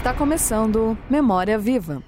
[0.00, 2.02] Está começando Memória Viva.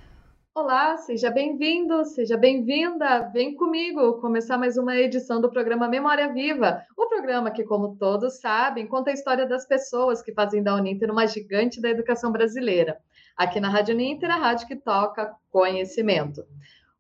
[0.54, 3.30] Olá, seja bem-vindo, seja bem-vinda.
[3.34, 6.86] Vem comigo começar mais uma edição do programa Memória Viva.
[6.96, 11.10] O programa que, como todos sabem, conta a história das pessoas que fazem da Uninter
[11.10, 12.96] uma gigante da educação brasileira.
[13.36, 16.46] Aqui na Rádio Uninter, a rádio que toca conhecimento.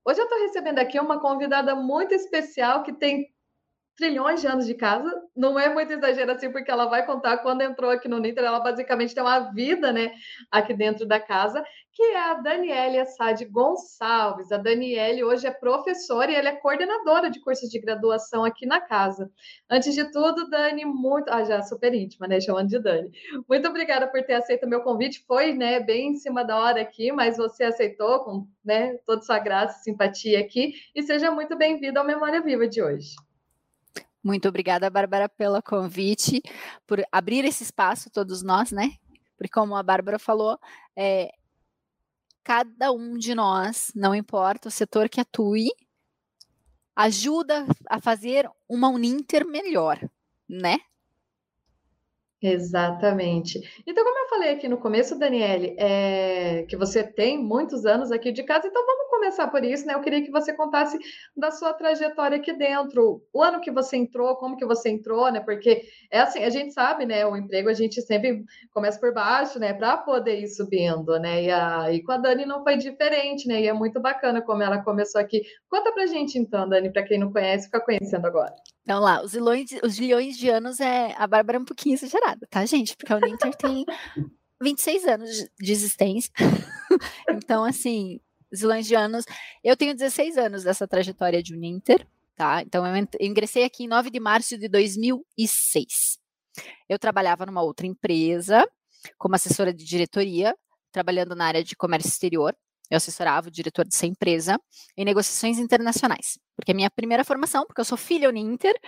[0.04, 3.30] Hoje eu estou recebendo aqui uma convidada muito especial que tem
[3.96, 5.10] trilhões de anos de casa.
[5.36, 8.60] Não é muito exagero assim, porque ela vai contar quando entrou aqui no Niter, ela
[8.60, 10.12] basicamente tem uma vida, né,
[10.50, 14.50] aqui dentro da casa, que é a Daniele Assad Gonçalves.
[14.50, 18.80] A Daniele hoje é professora e ela é coordenadora de cursos de graduação aqui na
[18.80, 19.30] casa.
[19.70, 21.28] Antes de tudo, Dani, muito.
[21.30, 22.40] Ah, já super íntima, né?
[22.40, 23.10] Chamando de Dani.
[23.48, 25.24] Muito obrigada por ter aceito o meu convite.
[25.26, 29.38] Foi, né, bem em cima da hora aqui, mas você aceitou com, né, toda sua
[29.38, 30.72] graça e simpatia aqui.
[30.94, 33.14] E seja muito bem-vindo ao Memória Viva de hoje.
[34.22, 36.40] Muito obrigada, Bárbara, pelo convite,
[36.86, 38.92] por abrir esse espaço, todos nós, né?
[39.36, 40.58] Porque, como a Bárbara falou,
[40.96, 41.32] é,
[42.44, 45.70] cada um de nós, não importa o setor que atue,
[46.94, 49.98] ajuda a fazer uma Uninter melhor,
[50.48, 50.78] né?
[52.42, 53.60] Exatamente.
[53.86, 58.32] Então, como eu falei aqui no começo, Daniele, é, que você tem muitos anos aqui
[58.32, 59.94] de casa, então vamos começar por isso, né?
[59.94, 60.98] Eu queria que você contasse
[61.36, 65.38] da sua trajetória aqui dentro, o ano que você entrou, como que você entrou, né?
[65.38, 67.24] Porque é assim, a gente sabe, né?
[67.24, 69.72] O emprego a gente sempre começa por baixo, né?
[69.72, 71.44] Para poder ir subindo, né?
[71.44, 73.60] E, a, e com a Dani não foi diferente, né?
[73.60, 75.42] E é muito bacana como ela começou aqui.
[75.70, 78.52] Conta pra gente então, Dani, para quem não conhece, fica conhecendo agora.
[78.82, 79.32] Então lá, os
[79.82, 82.96] os milhões de anos é a Bárbara é um pouquinho exagerada, tá, gente?
[82.96, 83.84] Porque a Uninter tem
[84.62, 85.30] 26 anos
[85.60, 86.32] de existência.
[87.28, 88.20] então, assim,
[88.52, 89.24] os milhões de anos.
[89.64, 92.62] Eu tenho 16 anos dessa trajetória de Uninter, tá?
[92.62, 96.18] Então, eu ingressei aqui em 9 de março de 2006.
[96.88, 98.68] Eu trabalhava numa outra empresa,
[99.18, 100.54] como assessora de diretoria,
[100.92, 102.54] trabalhando na área de comércio exterior.
[102.90, 104.60] Eu assessorava o diretor dessa empresa
[104.96, 106.38] em negociações internacionais.
[106.54, 108.78] Porque a minha primeira formação, porque eu sou filha Uninter,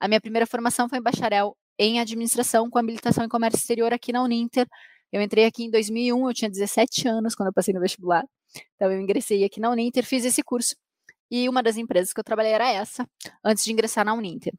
[0.00, 4.12] a minha primeira formação foi em bacharel em administração com habilitação em comércio exterior aqui
[4.12, 4.68] na Uninter.
[5.10, 8.22] Eu entrei aqui em 2001, eu tinha 17 anos quando eu passei no vestibular.
[8.76, 10.76] Então eu ingressei aqui na Uninter, fiz esse curso.
[11.30, 13.08] E uma das empresas que eu trabalhei era essa,
[13.42, 14.52] antes de ingressar na Uninter.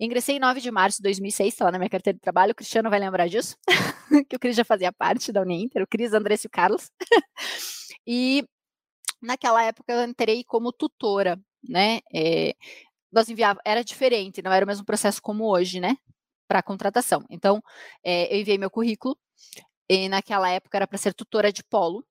[0.00, 2.50] Ingressei em 9 de março de 2006, está lá na minha carteira de trabalho.
[2.50, 3.56] O Cristiano vai lembrar disso,
[4.28, 6.90] que o Cris já fazia parte da Uninter, o Cris, Andrés e o Carlos.
[8.08, 8.44] E
[9.20, 11.98] naquela época eu entrei como tutora, né?
[12.14, 12.54] É,
[13.10, 15.96] nós enviava, era diferente, não era o mesmo processo como hoje, né?
[16.48, 17.24] Para contratação.
[17.28, 17.62] Então,
[18.04, 19.16] é, eu enviei meu currículo,
[19.88, 22.04] e naquela época era para ser tutora de polo,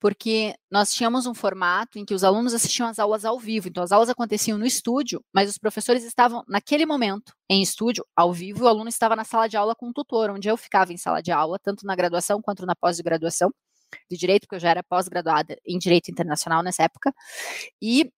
[0.00, 3.68] porque nós tínhamos um formato em que os alunos assistiam às aulas ao vivo.
[3.68, 8.32] Então, as aulas aconteciam no estúdio, mas os professores estavam, naquele momento, em estúdio, ao
[8.32, 10.96] vivo, o aluno estava na sala de aula com o tutor, onde eu ficava em
[10.96, 13.52] sala de aula, tanto na graduação quanto na pós-graduação
[14.10, 17.14] de direito, porque eu já era pós-graduada em direito internacional nessa época,
[17.80, 18.10] e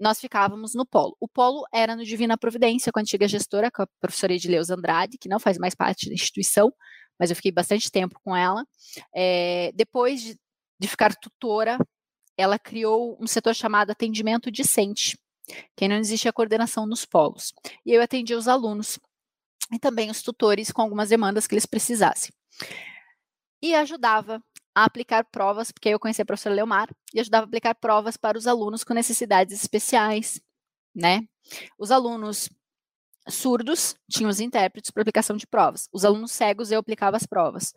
[0.00, 1.16] nós ficávamos no polo.
[1.20, 5.18] O polo era no Divina Providência, com a antiga gestora, com a professora Edileuza Andrade,
[5.18, 6.72] que não faz mais parte da instituição,
[7.18, 8.66] mas eu fiquei bastante tempo com ela.
[9.14, 10.36] É, depois de,
[10.78, 11.78] de ficar tutora,
[12.36, 15.18] ela criou um setor chamado atendimento discente,
[15.76, 17.52] que não existia a coordenação nos polos.
[17.84, 18.98] E eu atendia os alunos
[19.72, 22.32] e também os tutores com algumas demandas que eles precisassem.
[23.62, 24.42] E ajudava
[24.74, 28.38] a aplicar provas, porque eu conheci a professora Leomar, e ajudava a aplicar provas para
[28.38, 30.40] os alunos com necessidades especiais,
[30.94, 31.26] né?
[31.78, 32.48] Os alunos
[33.28, 35.88] surdos tinham os intérpretes para aplicação de provas.
[35.92, 37.74] Os alunos cegos eu aplicava as provas,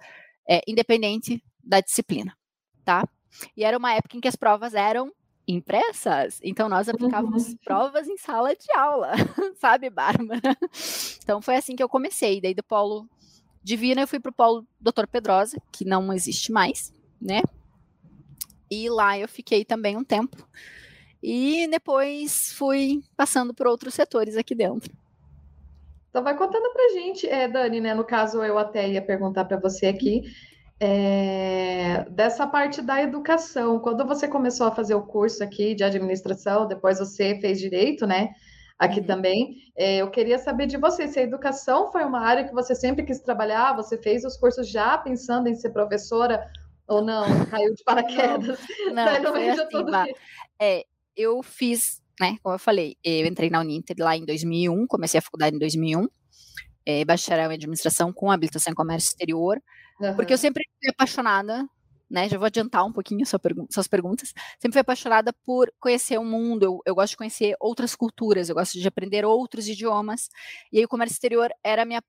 [0.47, 2.35] é, independente da disciplina,
[2.83, 3.07] tá?
[3.55, 5.11] E era uma época em que as provas eram
[5.47, 7.57] impressas, então nós aplicávamos uhum.
[7.63, 9.11] provas em sala de aula,
[9.59, 10.57] sabe, Bárbara?
[11.21, 13.07] Então foi assim que eu comecei, daí do polo
[13.65, 15.07] Divina, eu fui para o polo Dr.
[15.11, 17.41] Pedrosa, que não existe mais, né?
[18.69, 20.47] E lá eu fiquei também um tempo.
[21.21, 24.93] E depois fui passando por outros setores aqui dentro.
[26.11, 27.95] Então vai contando pra gente, é, Dani, né?
[27.95, 30.21] No caso, eu até ia perguntar para você aqui.
[30.79, 36.67] É, dessa parte da educação, quando você começou a fazer o curso aqui de administração,
[36.67, 38.35] depois você fez direito, né?
[38.77, 39.05] Aqui uhum.
[39.05, 39.55] também.
[39.75, 43.05] É, eu queria saber de você se a educação foi uma área que você sempre
[43.05, 46.49] quis trabalhar, você fez os cursos já pensando em ser professora
[46.87, 47.23] ou não?
[47.49, 48.59] Caiu de paraquedas?
[48.93, 50.13] Não, não foi assim,
[50.61, 50.85] é,
[51.17, 55.21] eu fiz, né, como eu falei, eu entrei na Uninter lá em 2001, comecei a
[55.21, 56.07] faculdade em 2001,
[56.85, 59.61] é, bacharel em administração com habilitação em comércio exterior,
[59.99, 60.15] uhum.
[60.15, 61.65] porque eu sempre fui apaixonada
[62.15, 62.29] né?
[62.29, 64.33] Já vou adiantar um pouquinho sua pergun suas perguntas.
[64.59, 68.55] Sempre fui apaixonada por conhecer o mundo, eu, eu, gosto de conhecer outras culturas, eu
[68.55, 70.29] gosto de aprender outros idiomas.
[70.71, 72.01] E aí o comércio exterior era minha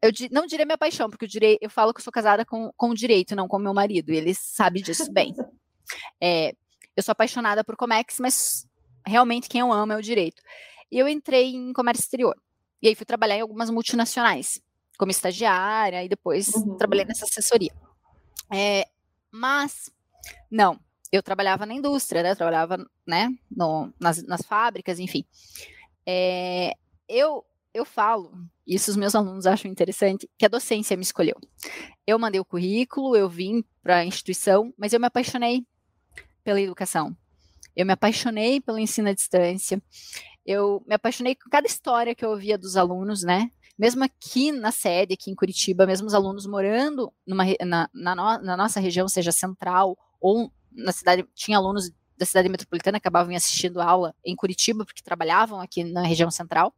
[0.00, 2.70] eu não diria minha paixão, porque eu, direi, eu falo que eu sou casada com,
[2.76, 5.34] com o direito, não com meu marido, e ele sabe disso bem.
[6.20, 6.52] É,
[6.94, 8.66] eu sou apaixonada por Comex, mas
[9.06, 10.42] realmente quem eu amo é o direito.
[10.92, 12.36] E eu entrei em comércio exterior.
[12.82, 14.60] E aí fui trabalhar em algumas multinacionais,
[14.98, 16.76] como estagiária, e depois uhum.
[16.76, 17.72] trabalhei nessa assessoria.
[18.52, 18.84] É,
[19.30, 19.90] mas,
[20.50, 20.78] não,
[21.10, 22.32] eu trabalhava na indústria, né?
[22.32, 25.24] Eu trabalhava, né, no, nas, nas fábricas, enfim.
[26.06, 26.74] É,
[27.08, 28.32] eu, eu falo,
[28.66, 31.36] isso os meus alunos acham interessante, que a docência me escolheu.
[32.06, 35.66] Eu mandei o currículo, eu vim para a instituição, mas eu me apaixonei
[36.44, 37.16] pela educação.
[37.74, 39.80] Eu me apaixonei pelo ensino à distância.
[40.44, 43.50] Eu me apaixonei com cada história que eu ouvia dos alunos, né?
[43.78, 48.44] Mesmo aqui na sede, aqui em Curitiba, mesmo os alunos morando numa, na, na, no,
[48.44, 53.34] na nossa região, seja central ou na cidade, tinha alunos da cidade metropolitana que acabavam
[53.34, 56.74] assistindo aula em Curitiba, porque trabalhavam aqui na região central.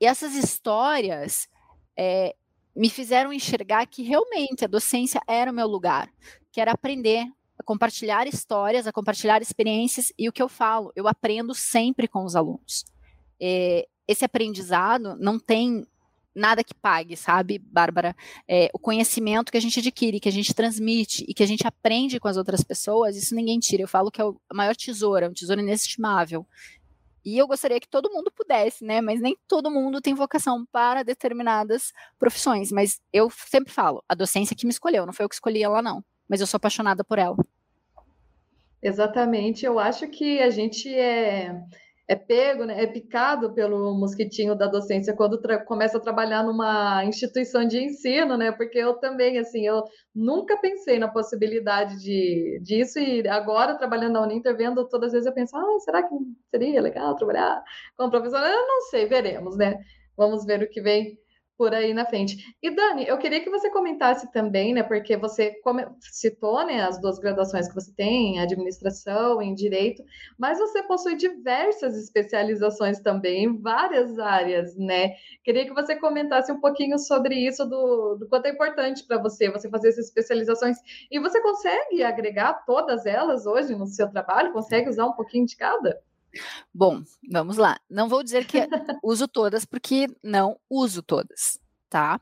[0.00, 1.48] E essas histórias
[1.96, 2.34] é,
[2.74, 6.08] me fizeram enxergar que realmente a docência era o meu lugar,
[6.52, 7.26] que era aprender
[7.58, 12.24] a compartilhar histórias, a compartilhar experiências, e o que eu falo, eu aprendo sempre com
[12.24, 12.84] os alunos.
[13.40, 15.86] É, esse aprendizado não tem
[16.34, 18.16] nada que pague, sabe, Bárbara?
[18.46, 21.66] É, o conhecimento que a gente adquire, que a gente transmite e que a gente
[21.66, 23.82] aprende com as outras pessoas, isso ninguém tira.
[23.82, 26.46] Eu falo que é o maior tesouro, é um tesouro inestimável.
[27.24, 29.02] E eu gostaria que todo mundo pudesse, né?
[29.02, 32.72] Mas nem todo mundo tem vocação para determinadas profissões.
[32.72, 35.82] Mas eu sempre falo, a docência que me escolheu, não foi eu que escolhi ela,
[35.82, 36.02] não.
[36.26, 37.36] Mas eu sou apaixonada por ela.
[38.80, 39.66] Exatamente.
[39.66, 41.60] Eu acho que a gente é
[42.08, 47.66] é pego, né, é picado pelo mosquitinho da docência quando começa a trabalhar numa instituição
[47.66, 48.50] de ensino, né?
[48.50, 49.84] Porque eu também, assim, eu
[50.14, 55.26] nunca pensei na possibilidade de, disso e agora trabalhando na Uninter, vendo todas as vezes
[55.26, 56.14] eu penso, ah, será que
[56.50, 57.62] seria legal trabalhar
[57.94, 58.48] como professora?
[58.48, 59.78] Eu não sei, veremos, né?
[60.16, 61.18] Vamos ver o que vem
[61.58, 62.54] por aí na frente.
[62.62, 65.52] E Dani, eu queria que você comentasse também, né, porque você
[66.00, 70.04] citou, né, as duas graduações que você tem, em administração, em direito,
[70.38, 75.14] mas você possui diversas especializações também em várias áreas, né?
[75.42, 79.50] Queria que você comentasse um pouquinho sobre isso, do, do quanto é importante para você,
[79.50, 80.76] você fazer essas especializações.
[81.10, 84.52] E você consegue agregar todas elas hoje no seu trabalho?
[84.52, 86.00] Consegue usar um pouquinho de cada?
[86.72, 87.78] Bom, vamos lá.
[87.88, 88.66] Não vou dizer que
[89.02, 91.58] uso todas, porque não uso todas,
[91.88, 92.20] tá?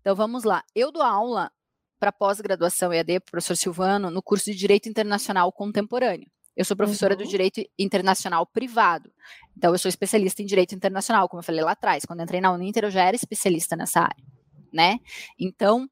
[0.00, 0.62] Então vamos lá.
[0.74, 1.50] Eu dou aula
[1.98, 6.30] para pós-graduação EAD, professor Silvano, no curso de Direito Internacional Contemporâneo.
[6.56, 7.22] Eu sou professora uhum.
[7.22, 9.12] do Direito Internacional Privado.
[9.56, 12.04] Então, eu sou especialista em Direito Internacional, como eu falei lá atrás.
[12.04, 14.24] Quando entrei na Uninter, eu já era especialista nessa área,
[14.72, 14.98] né?
[15.38, 15.88] Então,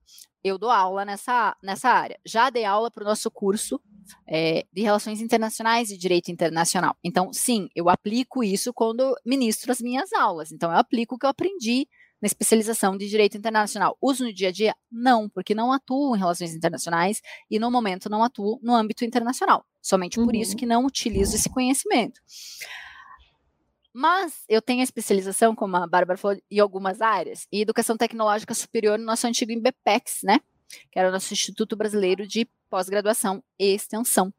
[0.49, 2.19] eu dou aula nessa, nessa área.
[2.25, 3.81] Já dei aula para o nosso curso
[4.27, 6.97] é, de Relações Internacionais e Direito Internacional.
[7.03, 10.53] Então, sim, eu aplico isso quando ministro as minhas aulas.
[10.53, 11.89] Então, eu aplico o que eu aprendi
[12.21, 13.97] na especialização de Direito Internacional.
[14.01, 14.75] Uso no dia a dia?
[14.91, 17.21] Não, porque não atuo em relações internacionais
[17.51, 19.65] e, no momento, não atuo no âmbito internacional.
[19.83, 20.57] Somente por isso uhum.
[20.57, 22.21] que não utilizo esse conhecimento.
[23.99, 28.99] Mas eu tenho especialização, como a Bárbara falou, em algumas áreas, e educação tecnológica superior
[28.99, 30.39] no nosso antigo IBPEX, né?
[30.93, 34.31] Que era o nosso Instituto Brasileiro de pós-graduação e extensão,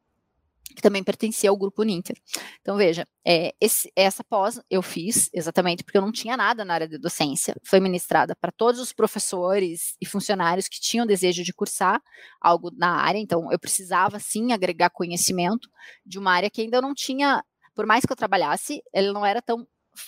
[0.76, 2.16] que também pertencia ao grupo Ninter.
[2.60, 6.74] Então, veja, é, esse, essa pós eu fiz exatamente porque eu não tinha nada na
[6.74, 7.56] área de docência.
[7.64, 12.00] Foi ministrada para todos os professores e funcionários que tinham desejo de cursar
[12.40, 15.68] algo na área, então eu precisava sim agregar conhecimento
[16.06, 17.42] de uma área que ainda não tinha,
[17.78, 19.64] por mais que eu trabalhasse, ele não era tão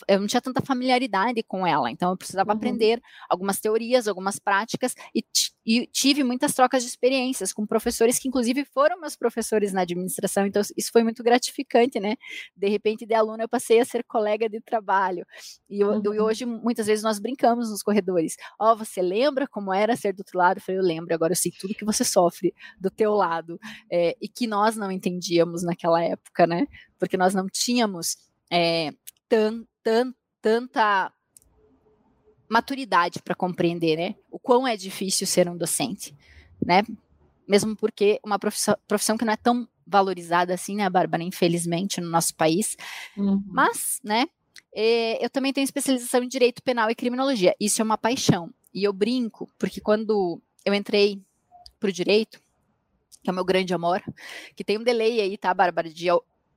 [0.08, 2.56] eu não tinha tanta familiaridade com ela, então eu precisava uhum.
[2.56, 5.24] aprender algumas teorias, algumas práticas e,
[5.64, 10.46] e, tive muitas trocas de experiências com professores que inclusive foram meus professores na administração,
[10.46, 12.16] então isso foi muito gratificante, né?
[12.56, 15.26] De repente de aluno eu passei a ser colega de trabalho
[15.68, 16.14] e, eu, uhum.
[16.14, 18.36] e hoje muitas vezes nós brincamos nos corredores.
[18.58, 20.58] Ó, oh, você lembra como era ser do outro lado?
[20.58, 21.14] Eu falei, eu lembro.
[21.14, 23.58] Agora eu sei tudo que você sofre do teu lado
[23.90, 26.66] é, e que nós não entendíamos naquela época, né?
[26.98, 28.16] Porque nós não tínhamos
[28.50, 28.92] é,
[29.28, 31.12] tan, tan, tanta
[32.48, 34.14] maturidade para compreender, né?
[34.30, 36.14] O quão é difícil ser um docente,
[36.64, 36.82] né?
[37.46, 41.22] Mesmo porque uma profissão, profissão que não é tão valorizada assim, né, Bárbara?
[41.22, 42.76] Infelizmente, no nosso país.
[43.16, 43.42] Uhum.
[43.46, 44.26] Mas, né?
[44.72, 47.54] É, eu também tenho especialização em direito penal e criminologia.
[47.58, 48.52] Isso é uma paixão.
[48.72, 51.20] E eu brinco, porque quando eu entrei
[51.78, 52.40] para o direito,
[53.22, 54.02] que é o meu grande amor,
[54.54, 56.06] que tem um delay aí, tá, Bárbara, de,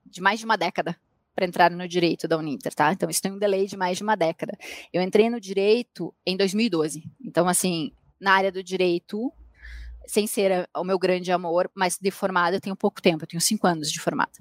[0.05, 0.95] de mais de uma década
[1.35, 2.91] para entrar no direito da Uninter, tá?
[2.91, 4.57] Então, isso tem um delay de mais de uma década.
[4.91, 7.03] Eu entrei no direito em 2012.
[7.23, 9.31] Então, assim, na área do direito,
[10.05, 13.41] sem ser o meu grande amor, mas de formada eu tenho pouco tempo, eu tenho
[13.41, 14.31] cinco anos de formada.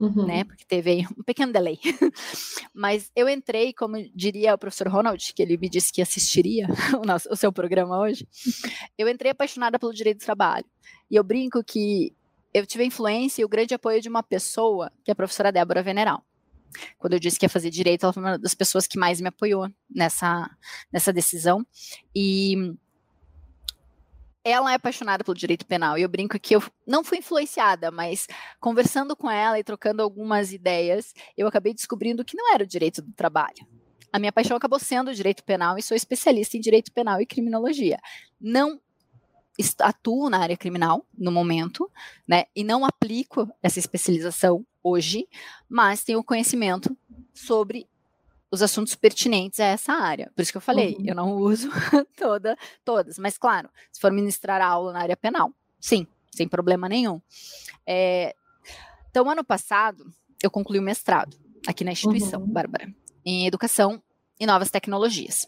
[0.00, 0.26] uhum.
[0.26, 0.44] né?
[0.44, 1.78] Porque teve um pequeno delay.
[2.74, 6.66] Mas eu entrei, como diria o professor Ronald, que ele me disse que assistiria
[7.00, 8.26] o, nosso, o seu programa hoje,
[8.98, 10.66] eu entrei apaixonada pelo direito do trabalho.
[11.08, 12.12] E eu brinco que
[12.52, 15.52] eu tive a influência e o grande apoio de uma pessoa, que é a professora
[15.52, 16.24] Débora Veneral.
[16.98, 19.28] Quando eu disse que ia fazer direito, ela foi uma das pessoas que mais me
[19.28, 20.50] apoiou nessa,
[20.92, 21.66] nessa decisão.
[22.14, 22.74] E
[24.44, 28.26] ela é apaixonada pelo direito penal e eu brinco que eu não fui influenciada, mas
[28.60, 33.00] conversando com ela e trocando algumas ideias, eu acabei descobrindo que não era o direito
[33.00, 33.66] do trabalho.
[34.12, 37.26] A minha paixão acabou sendo o direito penal e sou especialista em direito penal e
[37.26, 37.98] criminologia.
[38.40, 38.80] Não
[39.78, 41.90] atuo na área criminal no momento,
[42.26, 45.28] né, e não aplico essa especialização hoje,
[45.68, 46.96] mas tenho conhecimento
[47.32, 47.86] sobre
[48.50, 50.30] os assuntos pertinentes a essa área.
[50.34, 51.06] Por isso que eu falei, uhum.
[51.06, 51.70] eu não uso
[52.16, 57.20] toda, todas, mas claro, se for ministrar aula na área penal, sim, sem problema nenhum.
[57.86, 58.34] É,
[59.10, 60.04] então, ano passado,
[60.42, 61.36] eu concluí o mestrado
[61.66, 62.48] aqui na instituição, uhum.
[62.48, 62.92] Bárbara,
[63.24, 64.02] em Educação
[64.38, 65.46] e Novas Tecnologias,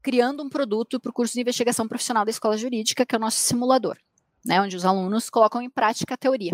[0.00, 3.20] criando um produto para o curso de investigação profissional da Escola Jurídica, que é o
[3.20, 3.96] nosso simulador,
[4.44, 6.52] né, onde os alunos colocam em prática a teoria.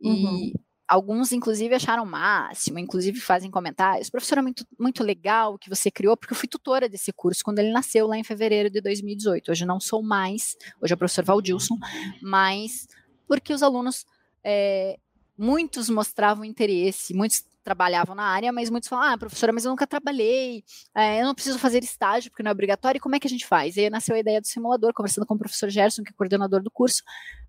[0.00, 0.52] E uhum.
[0.94, 4.08] Alguns, inclusive, acharam máximo, inclusive fazem comentários.
[4.08, 7.42] Professor, é muito, muito legal o que você criou, porque eu fui tutora desse curso
[7.42, 9.50] quando ele nasceu lá em fevereiro de 2018.
[9.50, 11.76] Hoje não sou mais, hoje é o professor Valdilson,
[12.22, 12.86] mas
[13.26, 14.06] porque os alunos,
[14.44, 14.96] é,
[15.36, 19.88] muitos mostravam interesse, muitos trabalhavam na área, mas muitos falavam, ah, professora, mas eu nunca
[19.88, 20.62] trabalhei,
[20.94, 23.30] é, eu não preciso fazer estágio porque não é obrigatório, e como é que a
[23.30, 23.76] gente faz?
[23.76, 26.62] E aí nasceu a ideia do simulador, conversando com o professor Gerson, que é coordenador
[26.62, 27.02] do curso,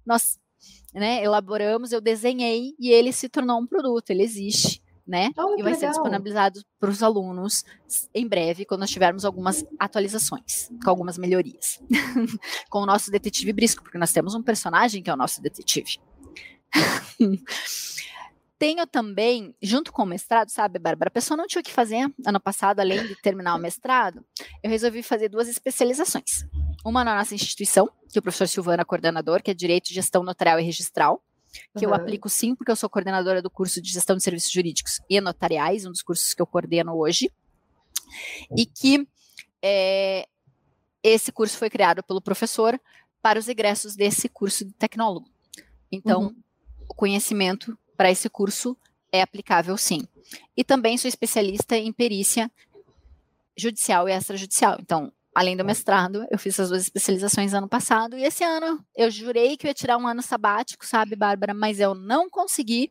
[0.04, 0.40] nós
[1.00, 4.82] né, elaboramos, eu desenhei e ele se tornou um produto, ele existe.
[5.08, 5.30] Né?
[5.38, 5.76] Oh, e vai legal.
[5.76, 7.64] ser disponibilizado para os alunos
[8.12, 11.80] em breve, quando nós tivermos algumas atualizações, com algumas melhorias.
[12.72, 16.00] com o nosso detetive Brisco, porque nós temos um personagem que é o nosso detetive.
[18.58, 22.12] Tenho também, junto com o mestrado, sabe, Bárbara, a pessoa não tinha o que fazer
[22.26, 24.26] ano passado, além de terminar o mestrado,
[24.64, 26.48] eu resolvi fazer duas especializações.
[26.86, 30.60] Uma na nossa instituição, que o professor Silvana é coordenador, que é Direito, Gestão Notarial
[30.60, 31.20] e Registral,
[31.76, 31.92] que uhum.
[31.92, 35.20] eu aplico sim, porque eu sou coordenadora do curso de Gestão de Serviços Jurídicos e
[35.20, 37.32] Notariais, um dos cursos que eu coordeno hoje,
[38.56, 39.08] e que
[39.64, 40.28] é,
[41.02, 42.80] esse curso foi criado pelo professor
[43.20, 45.28] para os egressos desse curso de tecnólogo.
[45.92, 46.36] Então, uhum.
[46.88, 48.78] o conhecimento para esse curso
[49.12, 50.08] é aplicável sim.
[50.56, 52.52] E também sou especialista em perícia
[53.58, 54.78] judicial e extrajudicial.
[54.80, 58.18] Então, além do mestrado, eu fiz as duas especializações ano passado.
[58.18, 61.54] E esse ano eu jurei que eu ia tirar um ano sabático, sabe, Bárbara?
[61.54, 62.90] Mas eu não consegui.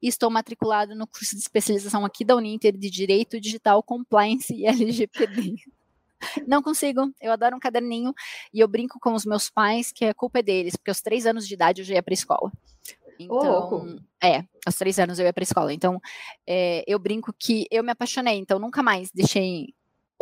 [0.00, 4.64] E estou matriculado no curso de especialização aqui da Uninter de Direito Digital Compliance e
[4.66, 5.56] LGPD.
[6.46, 7.12] Não consigo.
[7.20, 8.14] Eu adoro um caderninho
[8.54, 11.26] e eu brinco com os meus pais que a culpa é deles, porque aos três
[11.26, 12.50] anos de idade eu já ia para a escola.
[13.18, 14.26] Então, oh.
[14.26, 15.72] é, aos três anos eu ia para a escola.
[15.74, 16.00] Então,
[16.46, 19.74] é, eu brinco que eu me apaixonei, então nunca mais deixei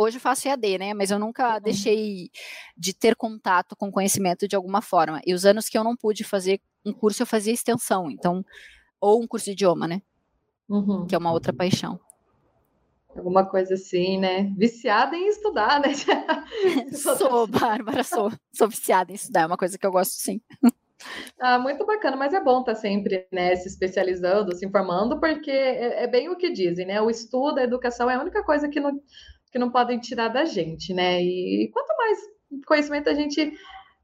[0.02, 0.94] Hoje eu faço EAD, né?
[0.94, 1.60] Mas eu nunca uhum.
[1.60, 2.30] deixei
[2.74, 5.20] de ter contato com conhecimento de alguma forma.
[5.26, 8.10] E os anos que eu não pude fazer um curso, eu fazia extensão.
[8.10, 8.42] Então,
[8.98, 10.00] ou um curso de idioma, né?
[10.66, 11.06] Uhum.
[11.06, 12.00] Que é uma outra paixão.
[13.14, 14.50] Alguma coisa assim, né?
[14.56, 15.92] Viciada em estudar, né?
[16.96, 18.32] sou, Bárbara, sou.
[18.54, 20.40] Sou viciada em estudar, é uma coisa que eu gosto sim.
[21.38, 25.50] Ah, muito bacana, mas é bom estar tá sempre né, se especializando, se informando, porque
[25.50, 27.02] é, é, bem o que dizem, né?
[27.02, 29.00] O estudo, a educação é a única coisa que não,
[29.50, 31.22] que não podem tirar da gente, né?
[31.22, 32.18] E quanto mais
[32.66, 33.52] conhecimento a gente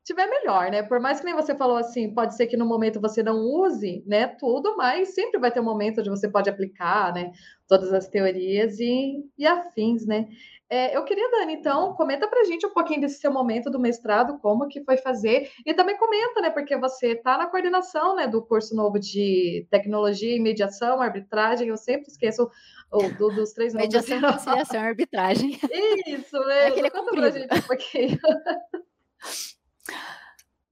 [0.07, 0.85] tiver melhor, né?
[0.85, 4.05] Por mais que nem você falou assim, pode ser que no momento você não use,
[4.07, 7.33] né, tudo, mas sempre vai ter um momento onde você pode aplicar, né,
[7.67, 10.29] todas as teorias e, e afins, né?
[10.68, 14.38] É, eu queria, Dani, então, comenta pra gente um pouquinho desse seu momento do mestrado,
[14.40, 18.42] como que foi fazer, e também comenta, né, porque você está na coordenação, né, do
[18.42, 22.50] curso novo de tecnologia e mediação, arbitragem, eu sempre esqueço
[22.90, 23.88] ou do, dos três nomes.
[23.88, 25.61] Mediação, conciliação e arbitragem.
[26.06, 26.64] Isso, né?
[26.64, 28.18] É aquele Conta pra gente um pouquinho.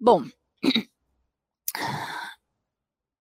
[0.01, 0.25] Bom,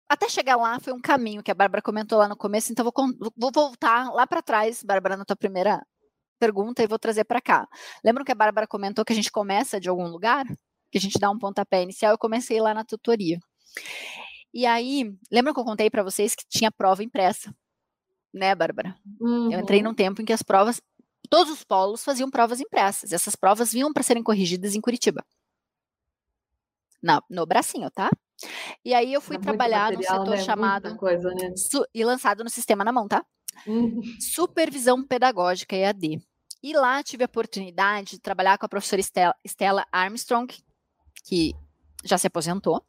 [0.08, 2.92] até chegar lá foi um caminho que a Bárbara comentou lá no começo, então vou,
[3.36, 5.82] vou voltar lá para trás, Bárbara, na tua primeira
[6.42, 7.68] pergunta e vou trazer para cá.
[8.04, 10.44] Lembram que a Bárbara comentou que a gente começa de algum lugar?
[10.90, 12.10] Que a gente dá um pontapé inicial?
[12.10, 13.38] Eu comecei lá na tutoria.
[14.52, 17.54] E aí, lembram que eu contei para vocês que tinha prova impressa?
[18.34, 18.96] Né, Bárbara?
[19.20, 19.52] Uhum.
[19.52, 19.90] Eu entrei uhum.
[19.90, 20.82] num tempo em que as provas,
[21.30, 23.12] todos os polos faziam provas impressas.
[23.12, 25.24] Essas provas vinham para serem corrigidas em Curitiba.
[27.00, 28.10] Na, no bracinho, tá?
[28.84, 30.44] E aí eu fui é trabalhar material, no setor né?
[30.44, 30.96] chamado.
[30.96, 31.54] Coisa, né?
[31.94, 33.24] e lançado no sistema na mão, tá?
[33.66, 34.02] Uhum.
[34.18, 36.20] Supervisão Pedagógica EAD.
[36.62, 39.02] E lá tive a oportunidade de trabalhar com a professora
[39.44, 40.46] Stella, Armstrong,
[41.24, 41.54] que
[42.04, 42.84] já se aposentou,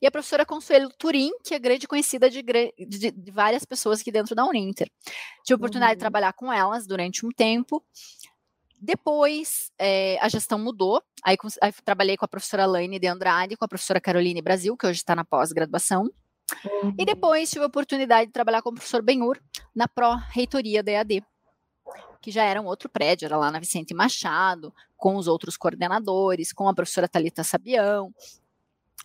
[0.00, 4.10] e a professora Consuelo Turim, que é grande conhecida de, de, de várias pessoas aqui
[4.10, 4.90] dentro da Uninter.
[5.44, 5.96] Tive a oportunidade uhum.
[5.96, 7.84] de trabalhar com elas durante um tempo.
[8.80, 11.02] Depois, é, a gestão mudou.
[11.22, 14.86] Aí, aí, trabalhei com a professora Laine de Andrade, com a professora Caroline Brasil, que
[14.86, 16.10] hoje está na pós-graduação.
[16.64, 16.94] Uhum.
[16.98, 19.38] E depois tive a oportunidade de trabalhar com o professor Benhur
[19.74, 21.22] na pró-reitoria da EAD,
[22.20, 26.52] que já era um outro prédio, era lá na Vicente Machado, com os outros coordenadores,
[26.52, 28.12] com a professora Talita Sabião,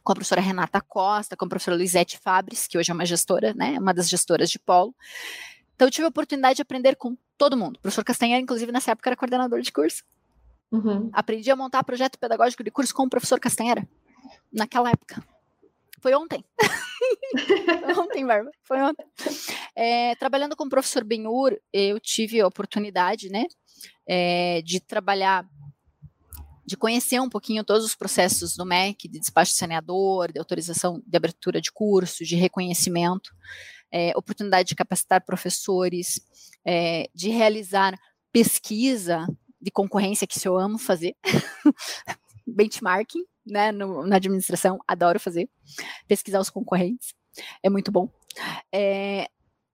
[0.03, 3.53] com a professora Renata Costa, com a professora Luizete Fabres, que hoje é uma gestora,
[3.53, 4.93] né, uma das gestoras de polo.
[5.75, 7.77] Então, eu tive a oportunidade de aprender com todo mundo.
[7.77, 10.03] O professor Castanheira, inclusive, nessa época era coordenador de curso.
[10.71, 11.09] Uhum.
[11.13, 13.87] Aprendi a montar projeto pedagógico de curso com o professor Castanheira,
[14.51, 15.23] naquela época.
[15.99, 16.45] Foi ontem.
[17.81, 18.55] Foi ontem, Bárbara.
[18.63, 19.05] Foi ontem.
[19.75, 23.45] É, trabalhando com o professor Benhur, eu tive a oportunidade, né,
[24.07, 25.45] é, de trabalhar
[26.65, 31.01] de conhecer um pouquinho todos os processos do MEC, de despacho de saneador, de autorização
[31.05, 33.35] de abertura de curso, de reconhecimento,
[33.91, 36.19] é, oportunidade de capacitar professores,
[36.65, 37.95] é, de realizar
[38.31, 39.27] pesquisa
[39.61, 41.15] de concorrência, que eu amo fazer,
[42.47, 45.47] benchmarking, né, no, na administração, adoro fazer,
[46.07, 47.13] pesquisar os concorrentes,
[47.61, 48.09] é muito bom.
[48.73, 49.29] É,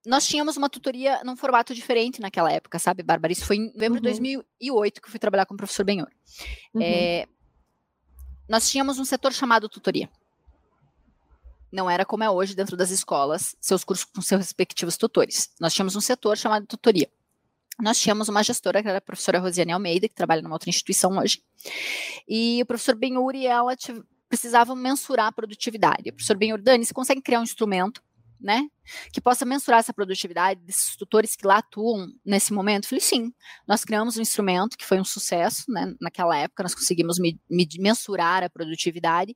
[0.05, 3.31] nós tínhamos uma tutoria num formato diferente naquela época, sabe, Bárbara?
[3.31, 4.01] Isso foi em novembro uhum.
[4.01, 6.09] de 2008 que eu fui trabalhar com o professor Benhor.
[6.73, 6.81] Uhum.
[6.81, 7.27] É,
[8.49, 10.09] nós tínhamos um setor chamado tutoria.
[11.71, 15.51] Não era como é hoje dentro das escolas, seus cursos com seus respectivos tutores.
[15.59, 17.09] Nós tínhamos um setor chamado tutoria.
[17.79, 21.17] Nós tínhamos uma gestora, que era a professora Rosiane Almeida, que trabalha numa outra instituição
[21.17, 21.41] hoje.
[22.27, 23.73] E o professor Benhur e ela
[24.27, 26.09] precisavam mensurar a produtividade.
[26.09, 28.03] O professor Benhur, Dani, você consegue criar um instrumento
[28.41, 28.67] né?
[29.13, 32.85] Que possa mensurar essa produtividade desses tutores que lá atuam nesse momento?
[32.85, 33.33] Eu falei, sim,
[33.67, 35.93] nós criamos um instrumento que foi um sucesso, né?
[36.01, 39.35] Naquela época, nós conseguimos me, me mensurar a produtividade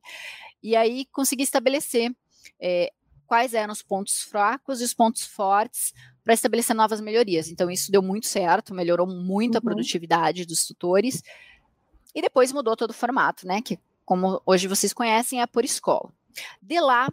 [0.61, 2.11] e aí consegui estabelecer
[2.59, 2.91] é,
[3.27, 5.93] quais eram os pontos fracos e os pontos fortes
[6.23, 7.49] para estabelecer novas melhorias.
[7.49, 9.59] Então, isso deu muito certo, melhorou muito uhum.
[9.59, 11.21] a produtividade dos tutores.
[12.13, 13.61] E depois mudou todo o formato, né?
[13.61, 16.11] Que, como hoje vocês conhecem, é por escola.
[16.61, 17.09] De lá,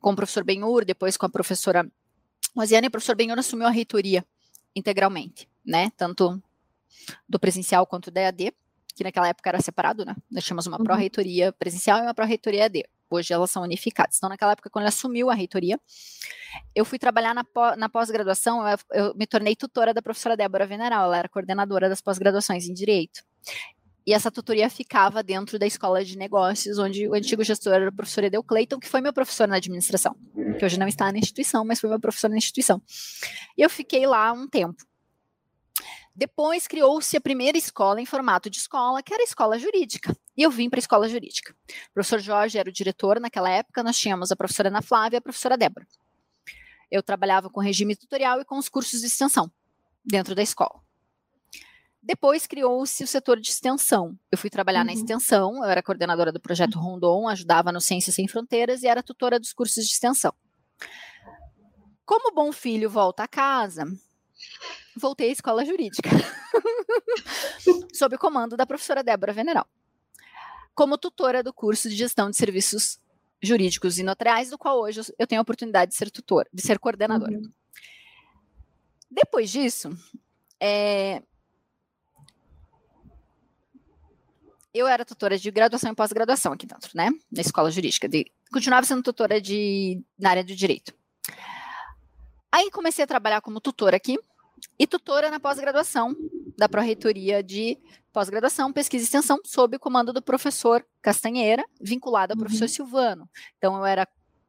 [0.00, 1.86] com o professor Benhur, depois com a professora
[2.56, 4.24] Rosiane, o professor Benhur assumiu a reitoria
[4.74, 5.90] integralmente, né?
[5.96, 6.42] Tanto
[7.28, 8.52] do presencial quanto da EAD,
[8.94, 10.16] que naquela época era separado, né?
[10.30, 10.84] Nós tínhamos uma uhum.
[10.84, 12.84] pró-reitoria presencial e uma pró-reitoria EAD.
[13.08, 14.16] Hoje elas são unificadas.
[14.16, 15.80] Então, naquela época, quando ele assumiu a reitoria,
[16.74, 17.44] eu fui trabalhar na,
[17.76, 22.00] na pós-graduação, eu, eu, me tornei tutora da professora Débora Veneral, ela era coordenadora das
[22.00, 23.22] pós-graduações em Direito.
[24.06, 27.92] E essa tutoria ficava dentro da escola de negócios, onde o antigo gestor era o
[27.92, 30.16] professor Edel Clayton, que foi meu professor na administração,
[30.58, 32.80] que hoje não está na instituição, mas foi meu professor na instituição.
[33.56, 34.82] E eu fiquei lá um tempo.
[36.14, 40.14] Depois criou-se a primeira escola em formato de escola, que era a escola jurídica.
[40.36, 41.54] E eu vim para a escola jurídica.
[41.90, 45.18] O professor Jorge era o diretor naquela época, nós tínhamos a professora Ana Flávia e
[45.18, 45.86] a professora Débora.
[46.90, 49.50] Eu trabalhava com regime tutorial e com os cursos de extensão
[50.04, 50.82] dentro da escola.
[52.02, 54.18] Depois criou-se o setor de extensão.
[54.32, 54.86] Eu fui trabalhar uhum.
[54.86, 56.82] na extensão, eu era coordenadora do projeto uhum.
[56.82, 60.32] Rondon, ajudava no Ciências Sem Fronteiras e era tutora dos cursos de extensão.
[62.06, 63.84] Como bom filho volta a casa,
[64.96, 66.08] voltei à escola jurídica,
[67.94, 69.66] sob o comando da professora Débora Veneral,
[70.74, 72.98] como tutora do curso de gestão de serviços
[73.42, 76.78] jurídicos e notariais, do qual hoje eu tenho a oportunidade de ser tutor, de ser
[76.78, 77.36] coordenadora.
[77.36, 77.52] Uhum.
[79.10, 79.96] Depois disso,
[80.58, 81.22] é,
[84.72, 87.10] eu era tutora de graduação e pós-graduação aqui dentro, né?
[87.30, 88.08] Na escola jurídica.
[88.08, 90.94] De, continuava sendo tutora de, na área do direito.
[92.52, 94.18] Aí comecei a trabalhar como tutora aqui
[94.78, 96.14] e tutora na pós-graduação
[96.56, 97.78] da Pró-Reitoria de
[98.12, 102.44] Pós-Graduação, Pesquisa e Extensão, sob o comando do professor Castanheira, vinculado ao uhum.
[102.44, 103.28] professor Silvano.
[103.56, 104.06] Então, eu era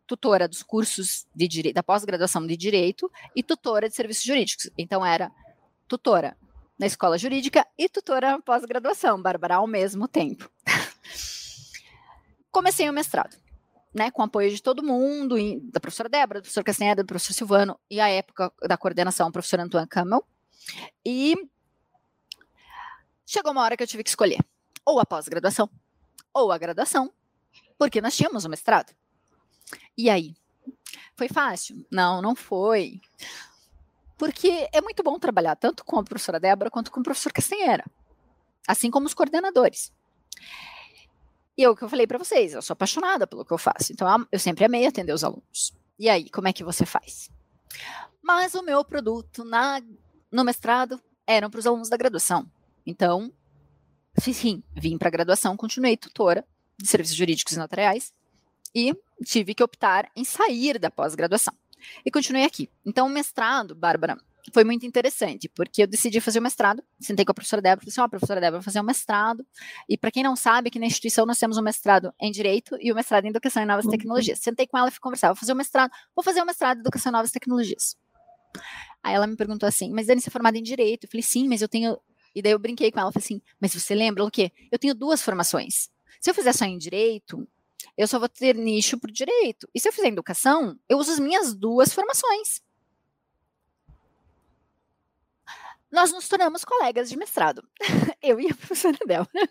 [0.07, 4.69] tutora dos cursos de direito, da pós-graduação de Direito e tutora de serviços jurídicos.
[4.77, 5.31] Então, era
[5.87, 6.35] tutora
[6.81, 10.49] na escola jurídica e tutora pós-graduação, Bárbara, ao mesmo tempo.
[12.51, 13.37] Comecei o mestrado,
[13.93, 15.35] né, com apoio de todo mundo,
[15.71, 19.31] da professora Débora, do professor Castanheira, do professor Silvano, e a época da coordenação, o
[19.31, 20.25] professor Antoine Camel.
[21.05, 21.35] E
[23.27, 24.43] chegou uma hora que eu tive que escolher
[24.83, 25.69] ou a pós-graduação
[26.33, 27.13] ou a graduação,
[27.77, 28.91] porque nós tínhamos o mestrado.
[29.95, 30.33] E aí?
[31.15, 31.85] Foi fácil?
[31.91, 32.99] Não, não foi
[34.21, 37.83] porque é muito bom trabalhar tanto com a professora Débora quanto com o professor Castanheira,
[38.67, 39.91] assim como os coordenadores.
[41.57, 44.27] E eu que eu falei para vocês, eu sou apaixonada pelo que eu faço, então
[44.31, 45.73] eu sempre amei atender os alunos.
[45.97, 47.31] E aí, como é que você faz?
[48.21, 49.81] Mas o meu produto na,
[50.31, 52.45] no mestrado eram para os alunos da graduação.
[52.85, 53.33] Então,
[54.19, 56.45] sim, vim para a graduação, continuei tutora
[56.77, 58.13] de serviços jurídicos e notariais
[58.75, 61.55] e tive que optar em sair da pós-graduação.
[62.05, 62.69] E continuei aqui.
[62.85, 64.17] Então, o mestrado, Bárbara,
[64.53, 67.91] foi muito interessante, porque eu decidi fazer o mestrado, sentei com a professora Débora, falei
[67.91, 69.45] assim, ó, oh, professora Débora, vou fazer um mestrado,
[69.87, 72.91] e para quem não sabe, aqui na instituição nós temos um mestrado em Direito e
[72.91, 73.91] o um mestrado em Educação e Novas uhum.
[73.91, 74.39] Tecnologias.
[74.39, 76.81] Sentei com ela e fui conversar, vou fazer o mestrado, vou fazer o mestrado em
[76.81, 77.95] Educação e Novas Tecnologias.
[79.03, 81.05] Aí ela me perguntou assim, mas Dani, você é formada em Direito?
[81.05, 81.97] Eu falei, sim, mas eu tenho...
[82.33, 84.51] E daí eu brinquei com ela, falei assim, mas você lembra o quê?
[84.71, 85.89] Eu tenho duas formações.
[86.19, 87.47] Se eu fizer só em Direito,
[87.97, 89.67] eu só vou ter nicho para o Direito.
[89.73, 92.61] E se eu fizer Educação, eu uso as minhas duas formações.
[95.91, 97.63] nós nos tornamos colegas de mestrado.
[98.23, 99.49] Eu e a professora Débora.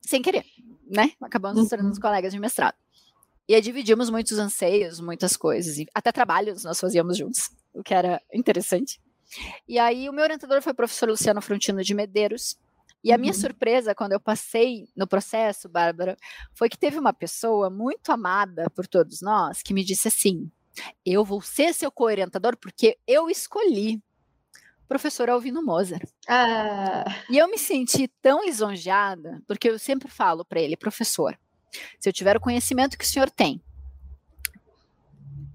[0.00, 0.44] Sem querer,
[0.86, 1.12] né?
[1.20, 2.00] Acabamos nos tornando uhum.
[2.00, 2.76] colegas de mestrado.
[3.48, 5.76] E aí dividimos muitos anseios, muitas coisas.
[5.94, 9.00] até trabalhos nós fazíamos juntos, o que era interessante.
[9.66, 12.58] E aí o meu orientador foi o professor Luciano Frontino de Medeiros.
[13.02, 13.38] E a minha uhum.
[13.38, 16.16] surpresa quando eu passei no processo, Bárbara,
[16.52, 20.50] foi que teve uma pessoa muito amada por todos nós que me disse assim:
[21.04, 24.02] eu vou ser seu co-orientador porque eu escolhi
[24.88, 26.00] professor Alvino Moser.
[26.26, 27.04] Ah.
[27.28, 31.38] E eu me senti tão lisonjeada, porque eu sempre falo para ele, professor,
[32.00, 33.62] se eu tiver o conhecimento que o senhor tem,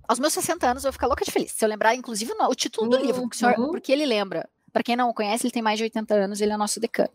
[0.07, 1.51] aos meus 60 anos eu vou ficar louca de feliz.
[1.51, 3.71] Se eu lembrar, inclusive, o título do uhum, livro, senhor, uhum.
[3.71, 4.47] porque ele lembra.
[4.71, 7.13] Para quem não o conhece, ele tem mais de 80 anos, ele é nosso decano.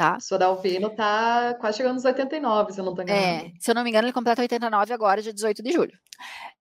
[0.00, 0.16] Tá?
[0.16, 3.46] O senhor Alvino tá quase chegando nos 89, se eu não estou enganado.
[3.46, 5.92] É, se eu não me engano, ele completa 89 agora, dia 18 de julho.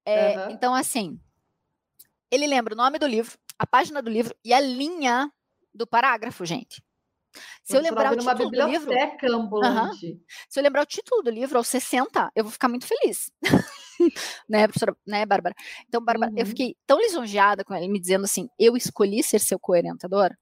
[0.06, 0.52] É, uhum.
[0.52, 1.17] Então, assim,
[2.30, 5.32] ele lembra o nome do livro, a página do livro e a linha
[5.73, 6.84] do parágrafo, gente.
[7.63, 8.91] Se eu lembrar o título do livro,
[9.34, 10.21] ambulante.
[10.49, 13.32] se eu lembrar o título do livro aos 60, eu vou ficar muito feliz.
[14.49, 15.56] né, professora, né, Bárbara?
[15.88, 16.38] Então, Bárbara, uhum.
[16.38, 20.36] eu fiquei tão lisonjeada com ele me dizendo assim: "Eu escolhi ser seu co-orientador".